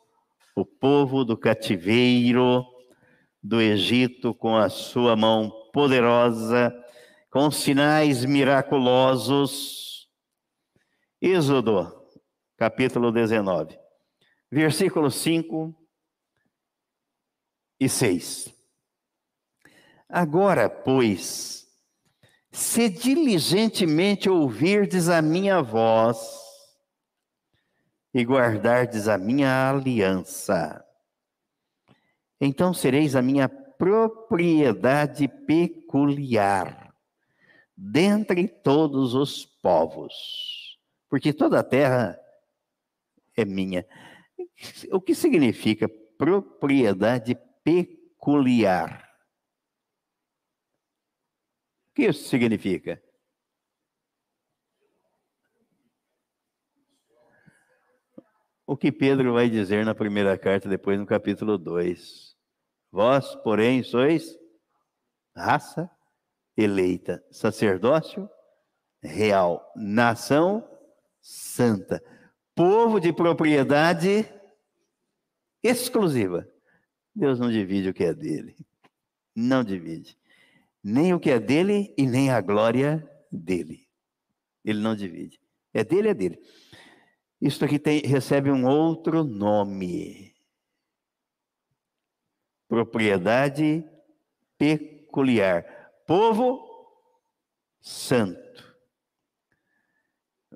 [0.60, 2.66] o povo do cativeiro
[3.41, 6.74] do Egito com a sua mão poderosa,
[7.32, 10.10] com sinais miraculosos.
[11.22, 12.05] Êxodo,
[12.57, 13.78] capítulo 19,
[14.51, 15.76] versículos 5
[17.80, 18.53] e 6.
[20.10, 21.68] Agora, pois,
[22.51, 26.18] se diligentemente ouvirdes a minha voz
[28.14, 30.84] e guardardes a minha aliança,
[32.41, 36.93] então sereis a minha propriedade peculiar
[37.76, 40.78] dentre todos os povos,
[41.10, 42.20] porque toda a terra
[43.38, 43.86] é minha.
[44.91, 45.88] O que significa
[46.18, 49.10] propriedade peculiar?
[51.89, 53.01] O que isso significa?
[58.70, 62.38] O que Pedro vai dizer na primeira carta, depois no capítulo 2.
[62.91, 64.38] Vós, porém, sois
[65.36, 65.89] raça
[66.55, 68.30] eleita, sacerdócio
[69.01, 70.63] real, nação
[71.20, 71.99] santa,
[72.53, 74.32] povo de propriedade
[75.63, 76.47] exclusiva.
[77.15, 78.55] Deus não divide o que é dele.
[79.36, 80.15] Não divide.
[80.84, 83.89] Nem o que é dele e nem a glória dele.
[84.63, 85.41] Ele não divide.
[85.74, 86.39] É dele, é dele.
[87.41, 90.35] Isso aqui tem, recebe um outro nome.
[92.67, 93.83] Propriedade
[94.57, 95.63] peculiar
[96.05, 96.67] povo
[97.79, 98.77] santo.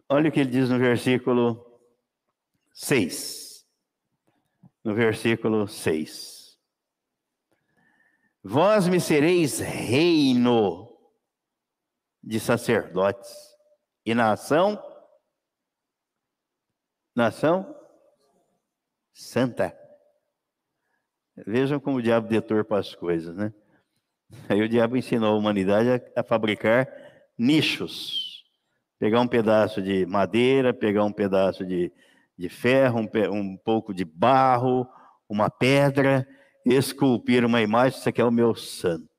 [0.09, 1.79] Olha o que ele diz no versículo
[2.73, 3.65] 6.
[4.83, 6.59] No versículo 6.
[8.43, 10.93] Vós me sereis reino
[12.21, 13.31] de sacerdotes
[14.05, 14.81] e nação
[17.15, 17.75] nação
[19.13, 19.77] santa.
[21.45, 23.53] Vejam como o diabo deturpa as coisas, né?
[24.49, 26.87] Aí o diabo ensinou a humanidade a, fabricar
[27.37, 28.43] nichos.
[28.99, 31.91] Pegar um pedaço de madeira, pegar um pedaço de,
[32.37, 34.87] de ferro, um, um pouco de barro,
[35.27, 36.27] uma pedra,
[36.65, 39.09] esculpir uma imagem, isso aqui é o meu santo.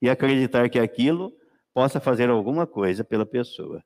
[0.00, 1.32] E acreditar que aquilo
[1.72, 3.84] possa fazer alguma coisa pela pessoa.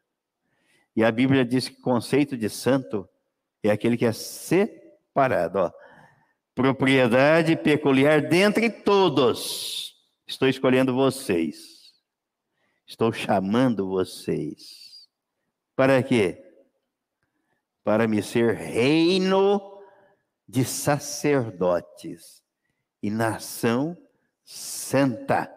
[0.94, 3.08] E a Bíblia diz que o conceito de santo
[3.68, 5.58] é aquele que é separado.
[5.58, 5.72] Ó.
[6.54, 9.92] Propriedade peculiar dentre todos
[10.32, 11.92] Estou escolhendo vocês.
[12.86, 15.06] Estou chamando vocês.
[15.76, 16.42] Para quê?
[17.84, 19.60] Para me ser reino
[20.48, 22.42] de sacerdotes
[23.02, 23.94] e nação
[24.42, 25.54] santa.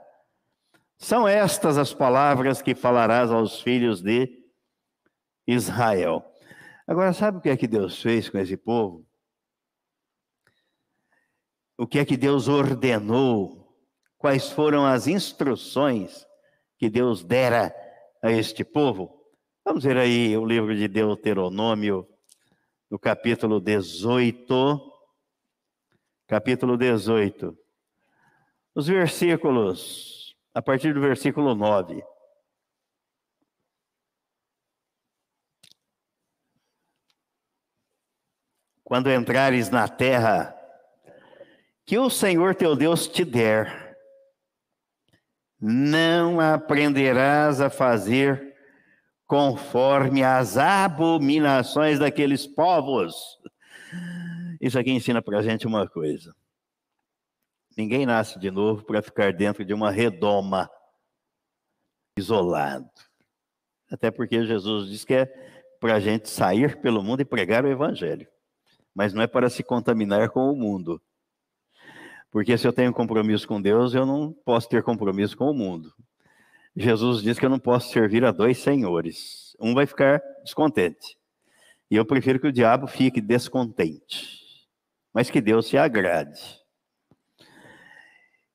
[0.98, 4.44] São estas as palavras que falarás aos filhos de
[5.48, 6.30] Israel.
[6.88, 9.06] Agora, sabe o que é que Deus fez com esse povo?
[11.78, 13.66] O que é que Deus ordenou
[14.18, 16.26] quais foram as instruções
[16.78, 17.74] que Deus dera
[18.22, 19.22] a este povo.
[19.64, 22.08] Vamos ver aí o livro de Deuteronômio,
[22.90, 24.92] no capítulo 18.
[26.28, 27.56] Capítulo 18.
[28.74, 32.04] Os versículos, a partir do versículo 9.
[38.86, 40.56] Quando entrares na terra
[41.88, 43.98] que o Senhor teu Deus te der,
[45.60, 48.56] não aprenderás a fazer
[49.26, 53.40] conforme as abominações daqueles povos.
[54.62, 56.36] Isso aqui ensina para a gente uma coisa.
[57.76, 60.70] Ninguém nasce de novo para ficar dentro de uma redoma,
[62.16, 62.88] isolado.
[63.92, 65.26] Até porque Jesus diz que é
[65.80, 68.28] para a gente sair pelo mundo e pregar o evangelho.
[68.96, 71.02] Mas não é para se contaminar com o mundo.
[72.32, 75.94] Porque se eu tenho compromisso com Deus, eu não posso ter compromisso com o mundo.
[76.76, 79.56] Jesus diz que eu não posso servir a dois senhores.
[79.60, 81.18] Um vai ficar descontente.
[81.90, 84.68] E eu prefiro que o diabo fique descontente.
[85.14, 86.42] Mas que Deus se agrade.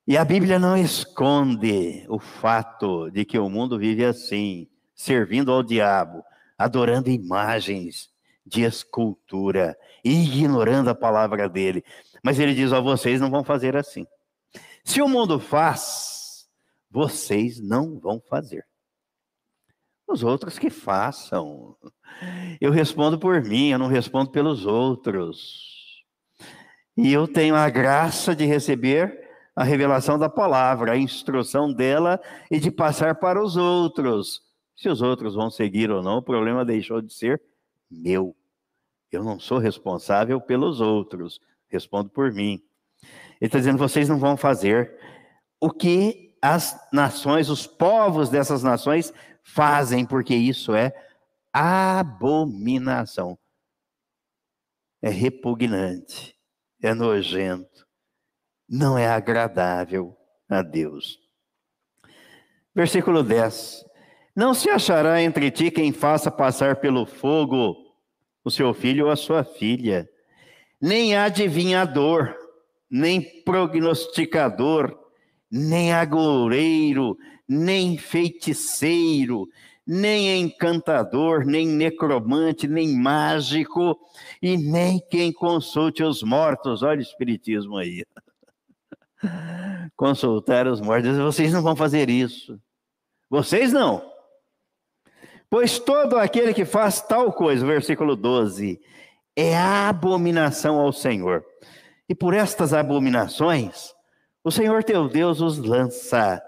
[0.07, 5.63] E a Bíblia não esconde o fato de que o mundo vive assim, servindo ao
[5.63, 6.25] diabo,
[6.59, 8.10] adorando imagens
[8.51, 11.85] de escultura, ignorando a palavra dele.
[12.23, 14.07] Mas ele diz: Ó, vocês não vão fazer assim.
[14.85, 16.49] Se o mundo faz,
[16.91, 18.67] vocês não vão fazer.
[20.07, 21.77] Os outros que façam.
[22.61, 26.05] Eu respondo por mim, eu não respondo pelos outros.
[26.97, 32.21] E eu tenho a graça de receber a revelação da palavra, a instrução dela
[32.51, 34.43] e de passar para os outros.
[34.75, 37.41] Se os outros vão seguir ou não, o problema deixou de ser
[37.91, 38.35] meu.
[39.11, 41.41] Eu não sou responsável pelos outros
[41.71, 42.63] respondo por mim.
[43.41, 44.99] Ele está dizendo: vocês não vão fazer
[45.61, 50.93] o que as nações, os povos dessas nações fazem, porque isso é
[51.53, 53.39] abominação.
[55.03, 56.37] É repugnante,
[56.83, 57.87] é nojento,
[58.69, 60.17] não é agradável
[60.49, 61.19] a Deus.
[62.75, 63.85] Versículo 10:
[64.37, 67.90] Não se achará entre ti quem faça passar pelo fogo
[68.45, 70.09] o seu filho ou a sua filha
[70.81, 72.35] nem adivinhador,
[72.91, 74.99] nem prognosticador,
[75.51, 79.47] nem agoureiro, nem feiticeiro,
[79.87, 83.99] nem encantador, nem necromante, nem mágico,
[84.41, 86.83] e nem quem consulte os mortos.
[86.83, 88.05] Olha o espiritismo aí.
[89.97, 92.59] Consultar os mortos, vocês não vão fazer isso.
[93.29, 94.03] Vocês não.
[95.51, 98.81] Pois todo aquele que faz tal coisa, versículo 12,
[99.35, 101.45] é abominação ao Senhor.
[102.09, 103.93] E por estas abominações,
[104.45, 106.41] o Senhor teu Deus os lança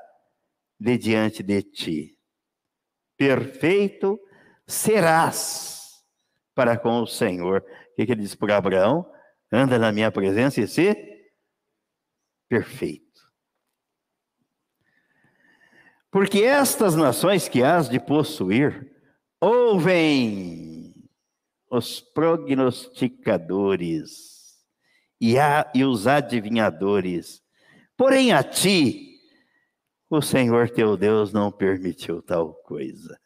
[0.79, 2.19] de diante de ti.
[3.17, 4.21] Perfeito
[4.69, 6.05] serás
[6.55, 7.61] para com o Senhor.
[7.61, 9.11] O que, que ele diz para Abraão?
[9.51, 10.97] Anda na minha presença e se
[12.49, 13.03] perfeito.
[16.09, 18.92] Porque estas nações que has de possuir
[19.43, 20.95] ouvem
[21.71, 24.57] os prognosticadores
[25.21, 27.43] e, a, e os adivinhadores
[28.03, 29.21] Porém, a ti,
[30.11, 33.17] o Senhor teu Deus não permitiu tal coisa.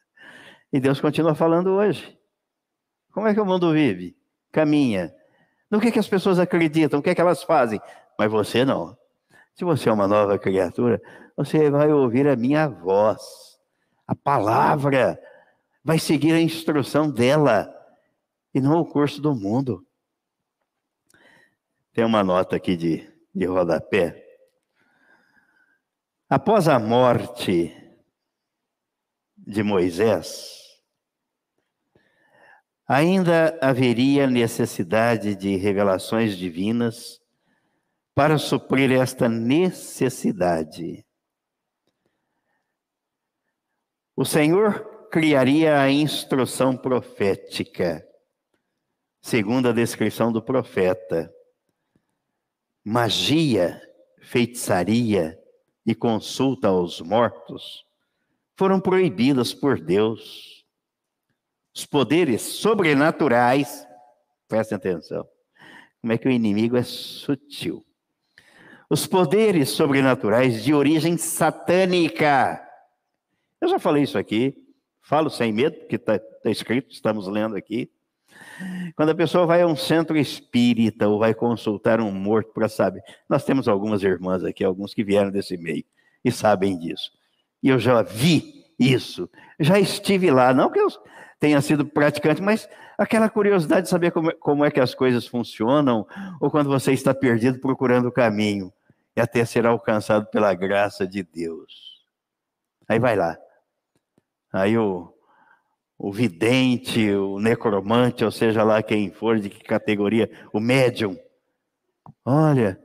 [0.71, 2.15] E Deus continua falando hoje.
[3.11, 4.15] Como é que o mundo vive?
[4.53, 5.15] Caminha.
[5.71, 7.01] No que, que as pessoas acreditam?
[7.01, 7.81] O que, é que elas fazem?
[8.19, 8.95] Mas você não.
[9.55, 11.01] Se você é uma nova criatura,
[11.35, 13.23] você vai ouvir a minha voz.
[14.07, 15.19] A palavra
[15.87, 17.73] vai seguir a instrução dela
[18.53, 19.87] e não o curso do mundo.
[21.93, 24.21] Tem uma nota aqui de, de rodapé.
[26.29, 27.73] Após a morte
[29.39, 30.61] de Moisés,
[32.85, 37.23] ainda haveria necessidade de revelações divinas
[38.13, 41.07] para suprir esta necessidade.
[44.17, 48.07] O Senhor criaria a instrução profética,
[49.23, 51.33] segundo a descrição do profeta.
[52.85, 53.81] Magia,
[54.21, 55.39] feitiçaria,
[55.87, 57.87] e consulta aos mortos
[58.59, 60.67] foram proibidas por Deus.
[61.75, 63.87] Os poderes sobrenaturais,
[64.49, 65.29] prestem atenção,
[66.01, 67.87] como é que o inimigo é sutil.
[68.91, 72.63] Os poderes sobrenaturais de origem satânica.
[73.61, 74.66] Eu já falei isso aqui,
[75.07, 77.91] falo sem medo, porque está tá escrito, estamos lendo aqui.
[78.97, 83.03] Quando a pessoa vai a um centro espírita ou vai consultar um morto para saber,
[83.29, 85.85] nós temos algumas irmãs aqui, alguns que vieram desse meio
[86.25, 87.13] e sabem disso.
[87.63, 90.89] E eu já vi isso, já estive lá, não que eu
[91.39, 96.07] tenha sido praticante, mas aquela curiosidade de saber como, como é que as coisas funcionam,
[96.41, 98.73] ou quando você está perdido procurando o caminho,
[99.17, 102.05] e até ser alcançado pela graça de Deus.
[102.89, 103.39] Aí vai lá.
[104.57, 105.13] Aí o,
[105.99, 111.17] o vidente, o necromante, ou seja lá quem for, de que categoria, o médium.
[112.25, 112.81] Olha,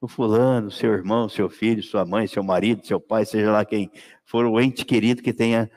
[0.00, 3.90] o fulano, seu irmão, seu filho, sua mãe, seu marido, seu pai, seja lá quem
[4.24, 5.70] for, o ente querido que tenha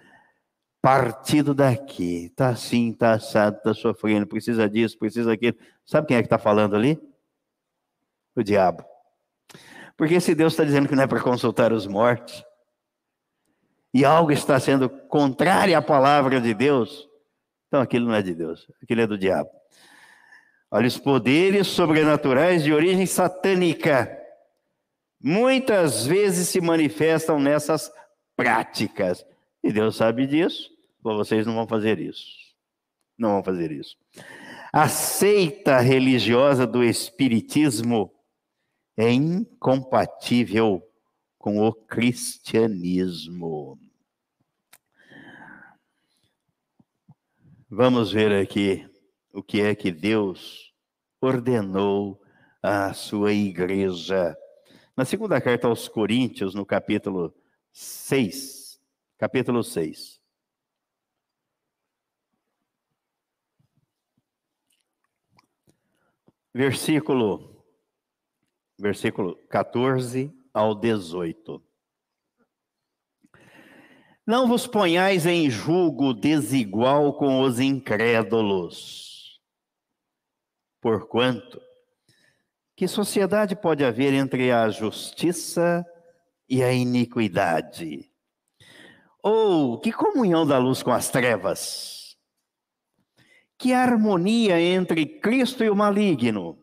[0.81, 2.25] partido daqui.
[2.25, 5.57] Está assim, está assado, está sofrendo, precisa disso, precisa daquilo.
[5.85, 6.99] Sabe quem é que está falando ali?
[8.35, 8.83] O diabo.
[9.97, 12.43] Porque se Deus está dizendo que não é para consultar os mortos,
[13.93, 17.07] e algo está sendo contrário à palavra de Deus,
[17.67, 19.49] então aquilo não é de Deus, aquilo é do diabo.
[20.69, 24.17] Olha, os poderes sobrenaturais de origem satânica
[25.21, 27.91] muitas vezes se manifestam nessas
[28.35, 29.25] práticas.
[29.61, 30.71] E Deus sabe disso,
[31.03, 32.25] vocês não vão fazer isso.
[33.17, 33.97] Não vão fazer isso.
[34.73, 38.11] A seita religiosa do Espiritismo
[38.97, 40.81] é incompatível
[41.41, 43.79] com o cristianismo.
[47.67, 48.87] Vamos ver aqui
[49.33, 50.71] o que é que Deus
[51.19, 52.21] ordenou
[52.61, 54.37] à sua igreja.
[54.95, 57.33] Na segunda carta aos Coríntios, no capítulo
[57.71, 58.79] 6,
[59.17, 60.21] capítulo 6.
[66.53, 67.65] Versículo
[68.77, 71.61] versículo 14 ao 18.
[74.25, 79.41] Não vos ponhais em julgo desigual com os incrédulos.
[80.79, 81.61] Porquanto,
[82.75, 85.85] que sociedade pode haver entre a justiça
[86.47, 88.11] e a iniquidade?
[89.23, 92.17] Ou que comunhão da luz com as trevas?
[93.57, 96.60] Que harmonia entre Cristo e o maligno?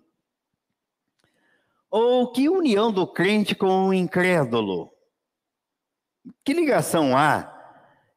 [1.91, 4.93] Ou que união do crente com o incrédulo?
[6.45, 7.55] Que ligação há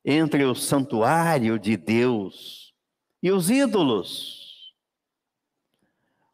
[0.04, 2.74] entre o santuário de Deus
[3.24, 4.74] e os ídolos?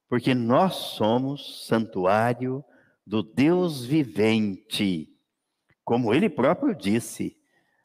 [0.10, 2.64] Porque nós somos santuário
[3.06, 5.14] do Deus vivente.
[5.84, 7.38] Como ele próprio disse: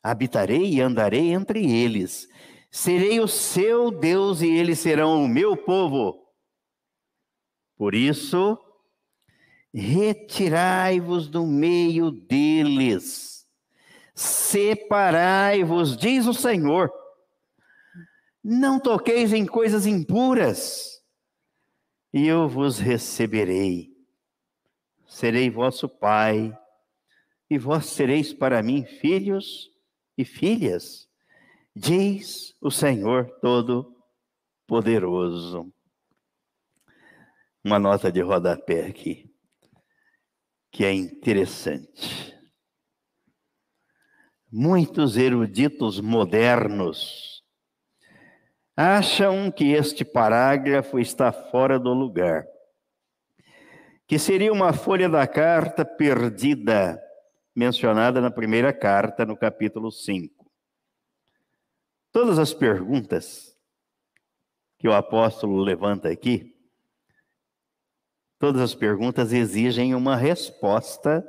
[0.02, 2.28] habitarei e andarei entre eles.
[2.70, 6.26] Serei o seu Deus e eles serão o meu povo.
[7.76, 8.58] Por isso,
[9.72, 13.46] retirai-vos do meio deles,
[14.14, 16.92] separai-vos, diz o Senhor.
[18.44, 21.00] Não toqueis em coisas impuras,
[22.12, 23.92] e eu vos receberei.
[25.06, 26.52] Serei vosso pai,
[27.48, 29.70] e vós sereis para mim filhos
[30.16, 31.08] e filhas,
[31.76, 35.72] diz o Senhor Todo-Poderoso.
[37.62, 39.31] Uma nota de rodapé aqui,
[40.72, 42.34] que é interessante.
[44.50, 47.44] Muitos eruditos modernos
[48.74, 52.46] acham que este parágrafo está fora do lugar,
[54.06, 56.98] que seria uma folha da carta perdida
[57.54, 60.50] mencionada na primeira carta, no capítulo 5.
[62.10, 63.54] Todas as perguntas
[64.78, 66.51] que o apóstolo levanta aqui,
[68.42, 71.24] todas as perguntas exigem uma resposta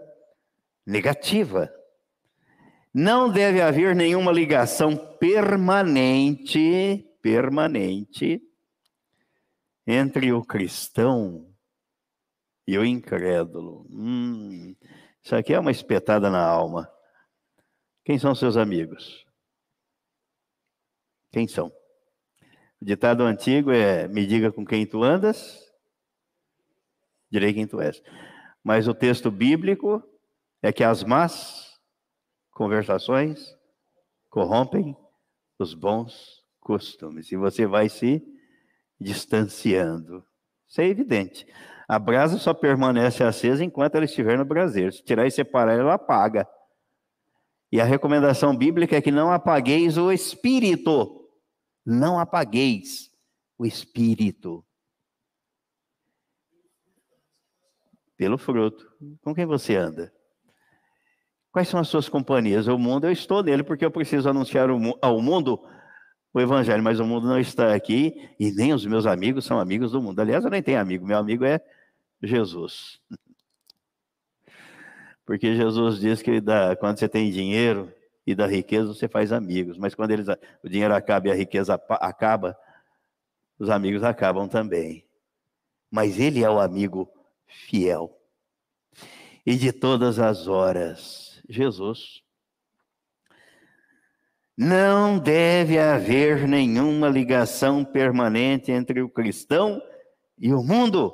[0.83, 1.71] negativa.
[2.91, 8.41] Não deve haver nenhuma ligação permanente, permanente,
[9.85, 11.53] entre o cristão
[12.65, 13.85] e o incrédulo.
[13.91, 14.75] Hum,
[15.21, 16.91] isso aqui é uma espetada na alma.
[18.03, 19.23] Quem são seus amigos?
[21.31, 21.71] Quem são?
[22.81, 25.71] O ditado antigo é: me diga com quem tu andas,
[27.33, 28.01] direi quem tu és.
[28.63, 30.01] Mas o texto bíblico
[30.61, 31.79] é que as más
[32.51, 33.57] conversações
[34.29, 34.95] corrompem
[35.57, 37.31] os bons costumes.
[37.31, 38.23] E você vai se
[38.99, 40.23] distanciando.
[40.67, 41.47] Isso é evidente.
[41.87, 44.91] A brasa só permanece acesa enquanto ela estiver no braseiro.
[44.91, 46.47] Se tirar e separar, ela apaga.
[47.71, 51.27] E a recomendação bíblica é que não apagueis o espírito.
[51.83, 53.11] Não apagueis
[53.57, 54.63] o espírito.
[58.17, 58.91] Pelo fruto.
[59.21, 60.11] Com quem você anda?
[61.51, 62.67] Quais são as suas companhias?
[62.67, 64.69] O mundo, eu estou nele porque eu preciso anunciar
[65.01, 65.63] ao mundo
[66.33, 69.91] o evangelho, mas o mundo não está aqui e nem os meus amigos são amigos
[69.91, 70.19] do mundo.
[70.19, 71.61] Aliás, eu nem tenho amigo, meu amigo é
[72.23, 72.99] Jesus.
[75.25, 77.93] Porque Jesus diz que dá, quando você tem dinheiro
[78.25, 80.27] e dá riqueza, você faz amigos, mas quando eles,
[80.63, 82.57] o dinheiro acaba e a riqueza acaba,
[83.59, 85.05] os amigos acabam também.
[85.91, 87.07] Mas ele é o amigo
[87.53, 88.17] fiel.
[89.45, 92.23] E de todas as horas, Jesus.
[94.55, 99.81] Não deve haver nenhuma ligação permanente entre o cristão
[100.37, 101.13] e o mundo,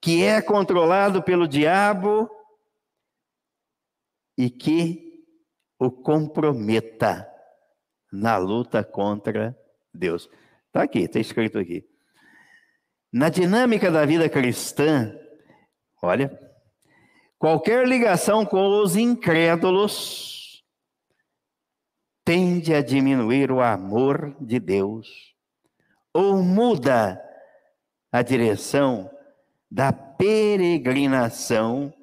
[0.00, 2.28] que é controlado pelo diabo
[4.36, 5.24] e que
[5.78, 7.28] o comprometa
[8.12, 9.56] na luta contra
[9.94, 10.28] Deus.
[10.66, 11.86] Está aqui, está escrito aqui.
[13.12, 15.14] Na dinâmica da vida cristã,
[16.02, 16.36] olha,
[17.38, 20.62] qualquer ligação com os incrédulos
[22.24, 25.34] tende a diminuir o amor de Deus
[26.12, 27.22] ou muda
[28.10, 29.10] a direção
[29.70, 31.94] da peregrinação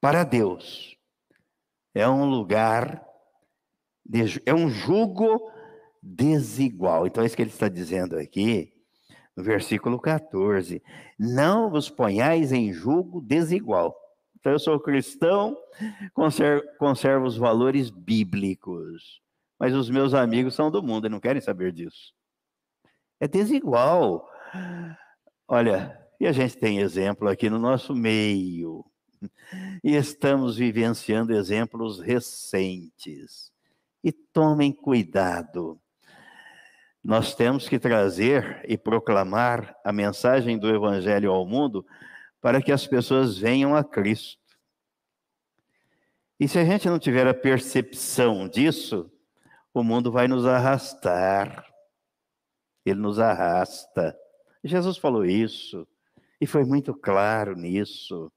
[0.00, 0.96] para Deus.
[1.94, 3.06] É um lugar,
[4.04, 5.52] de, é um jugo
[6.02, 7.06] desigual.
[7.06, 8.75] Então, é isso que ele está dizendo aqui,
[9.36, 10.82] no versículo 14:
[11.18, 13.94] Não vos ponhais em jugo desigual.
[14.38, 15.56] Então, eu sou cristão,
[16.14, 19.20] conservo, conservo os valores bíblicos,
[19.58, 22.14] mas os meus amigos são do mundo e não querem saber disso.
[23.20, 24.28] É desigual.
[25.48, 28.84] Olha, e a gente tem exemplo aqui no nosso meio.
[29.82, 33.50] E estamos vivenciando exemplos recentes.
[34.04, 35.80] E tomem cuidado.
[37.06, 41.86] Nós temos que trazer e proclamar a mensagem do Evangelho ao mundo
[42.40, 44.42] para que as pessoas venham a Cristo.
[46.40, 49.08] E se a gente não tiver a percepção disso,
[49.72, 51.64] o mundo vai nos arrastar.
[52.84, 54.18] Ele nos arrasta.
[54.64, 55.86] Jesus falou isso
[56.40, 58.32] e foi muito claro nisso.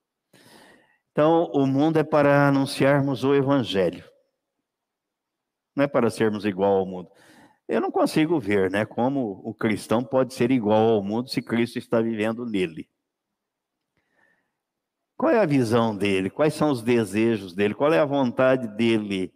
[1.12, 4.08] Então, o mundo é para anunciarmos o evangelho.
[5.76, 7.10] Não é para sermos igual ao mundo.
[7.70, 11.78] Eu não consigo ver, né, como o cristão pode ser igual ao mundo se Cristo
[11.78, 12.90] está vivendo nele.
[15.16, 16.32] Qual é a visão dele?
[16.32, 17.76] Quais são os desejos dele?
[17.76, 19.32] Qual é a vontade dele?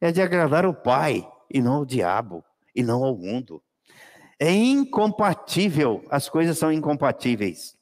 [0.00, 3.60] É de agradar o Pai e não ao diabo e não ao mundo.
[4.38, 7.76] É incompatível, as coisas são incompatíveis.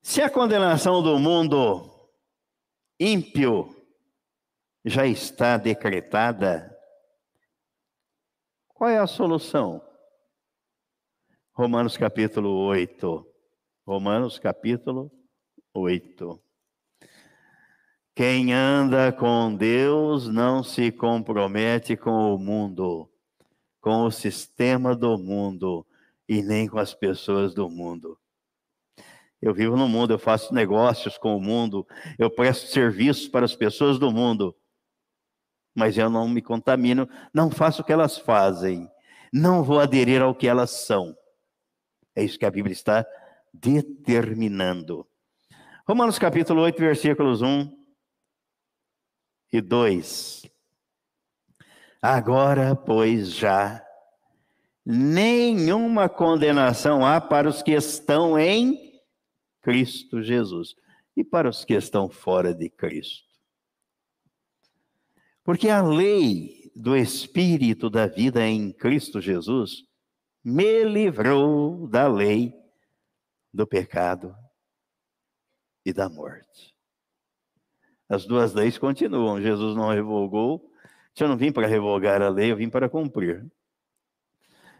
[0.00, 2.08] Se a condenação do mundo
[2.98, 3.76] ímpio
[4.82, 6.71] já está decretada,
[8.82, 9.80] qual é a solução?
[11.52, 13.24] Romanos capítulo 8.
[13.86, 15.08] Romanos capítulo
[15.72, 16.42] 8.
[18.12, 23.08] Quem anda com Deus não se compromete com o mundo,
[23.80, 25.86] com o sistema do mundo
[26.28, 28.18] e nem com as pessoas do mundo.
[29.40, 31.86] Eu vivo no mundo, eu faço negócios com o mundo,
[32.18, 34.56] eu presto serviços para as pessoas do mundo,
[35.74, 38.90] mas eu não me contamino, não faço o que elas fazem,
[39.32, 41.16] não vou aderir ao que elas são.
[42.14, 43.06] É isso que a Bíblia está
[43.52, 45.06] determinando.
[45.86, 47.70] Romanos capítulo 8, versículos 1
[49.52, 50.42] e 2.
[52.00, 53.84] Agora, pois, já
[54.84, 59.00] nenhuma condenação há para os que estão em
[59.60, 60.74] Cristo Jesus
[61.16, 63.31] e para os que estão fora de Cristo.
[65.44, 69.84] Porque a lei do Espírito da vida em Cristo Jesus
[70.44, 72.54] me livrou da lei
[73.52, 74.34] do pecado
[75.84, 76.74] e da morte.
[78.08, 79.40] As duas leis continuam.
[79.40, 80.70] Jesus não revogou.
[81.18, 83.46] Eu não vim para revogar a lei, eu vim para cumprir.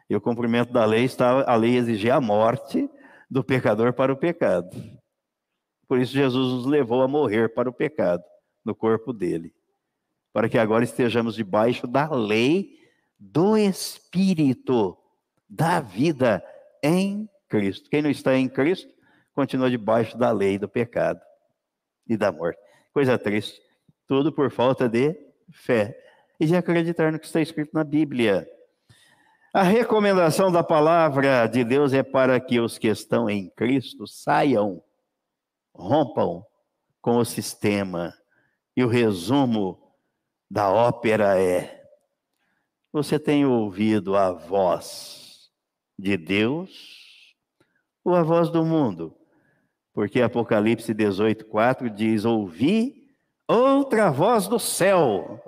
[0.08, 2.90] E o cumprimento da lei estava, a lei exigia a morte
[3.30, 4.70] do pecador para o pecado.
[5.86, 8.22] Por isso Jesus nos levou a morrer para o pecado
[8.64, 9.54] no corpo dele,
[10.32, 12.78] para que agora estejamos debaixo da lei
[13.18, 14.96] do Espírito
[15.48, 16.42] da vida
[16.82, 17.90] em Cristo.
[17.90, 18.90] Quem não está em Cristo
[19.34, 21.20] continua debaixo da lei do pecado
[22.08, 22.58] e da morte.
[22.92, 23.60] Coisa triste.
[24.06, 25.14] Tudo por falta de
[25.52, 25.98] fé
[26.40, 28.48] e de acreditar no que está escrito na Bíblia.
[29.54, 34.82] A recomendação da palavra de Deus é para que os que estão em Cristo saiam,
[35.74, 36.42] rompam
[37.02, 38.14] com o sistema.
[38.74, 39.81] E o resumo
[40.52, 41.82] da ópera é:
[42.92, 45.50] você tem ouvido a voz
[45.98, 47.34] de Deus
[48.04, 49.16] ou a voz do mundo?
[49.94, 53.08] Porque Apocalipse 18, 4 diz: Ouvi
[53.48, 55.42] outra voz do céu.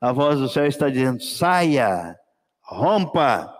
[0.00, 2.18] A voz do céu está dizendo: saia,
[2.60, 3.56] rompa.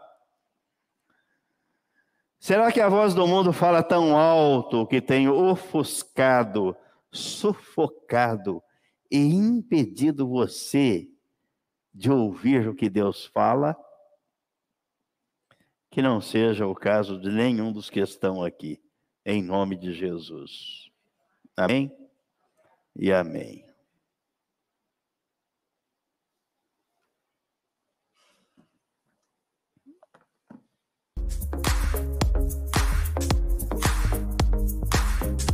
[2.40, 6.76] Será que a voz do mundo fala tão alto que tem ofuscado,
[7.12, 8.61] sufocado
[9.13, 11.07] e impedido você
[11.93, 13.77] de ouvir o que Deus fala?
[15.91, 18.83] Que não seja o caso de nenhum dos que estão aqui,
[19.27, 20.91] em nome de Jesus.
[21.55, 21.95] Amém
[22.97, 23.72] e amém.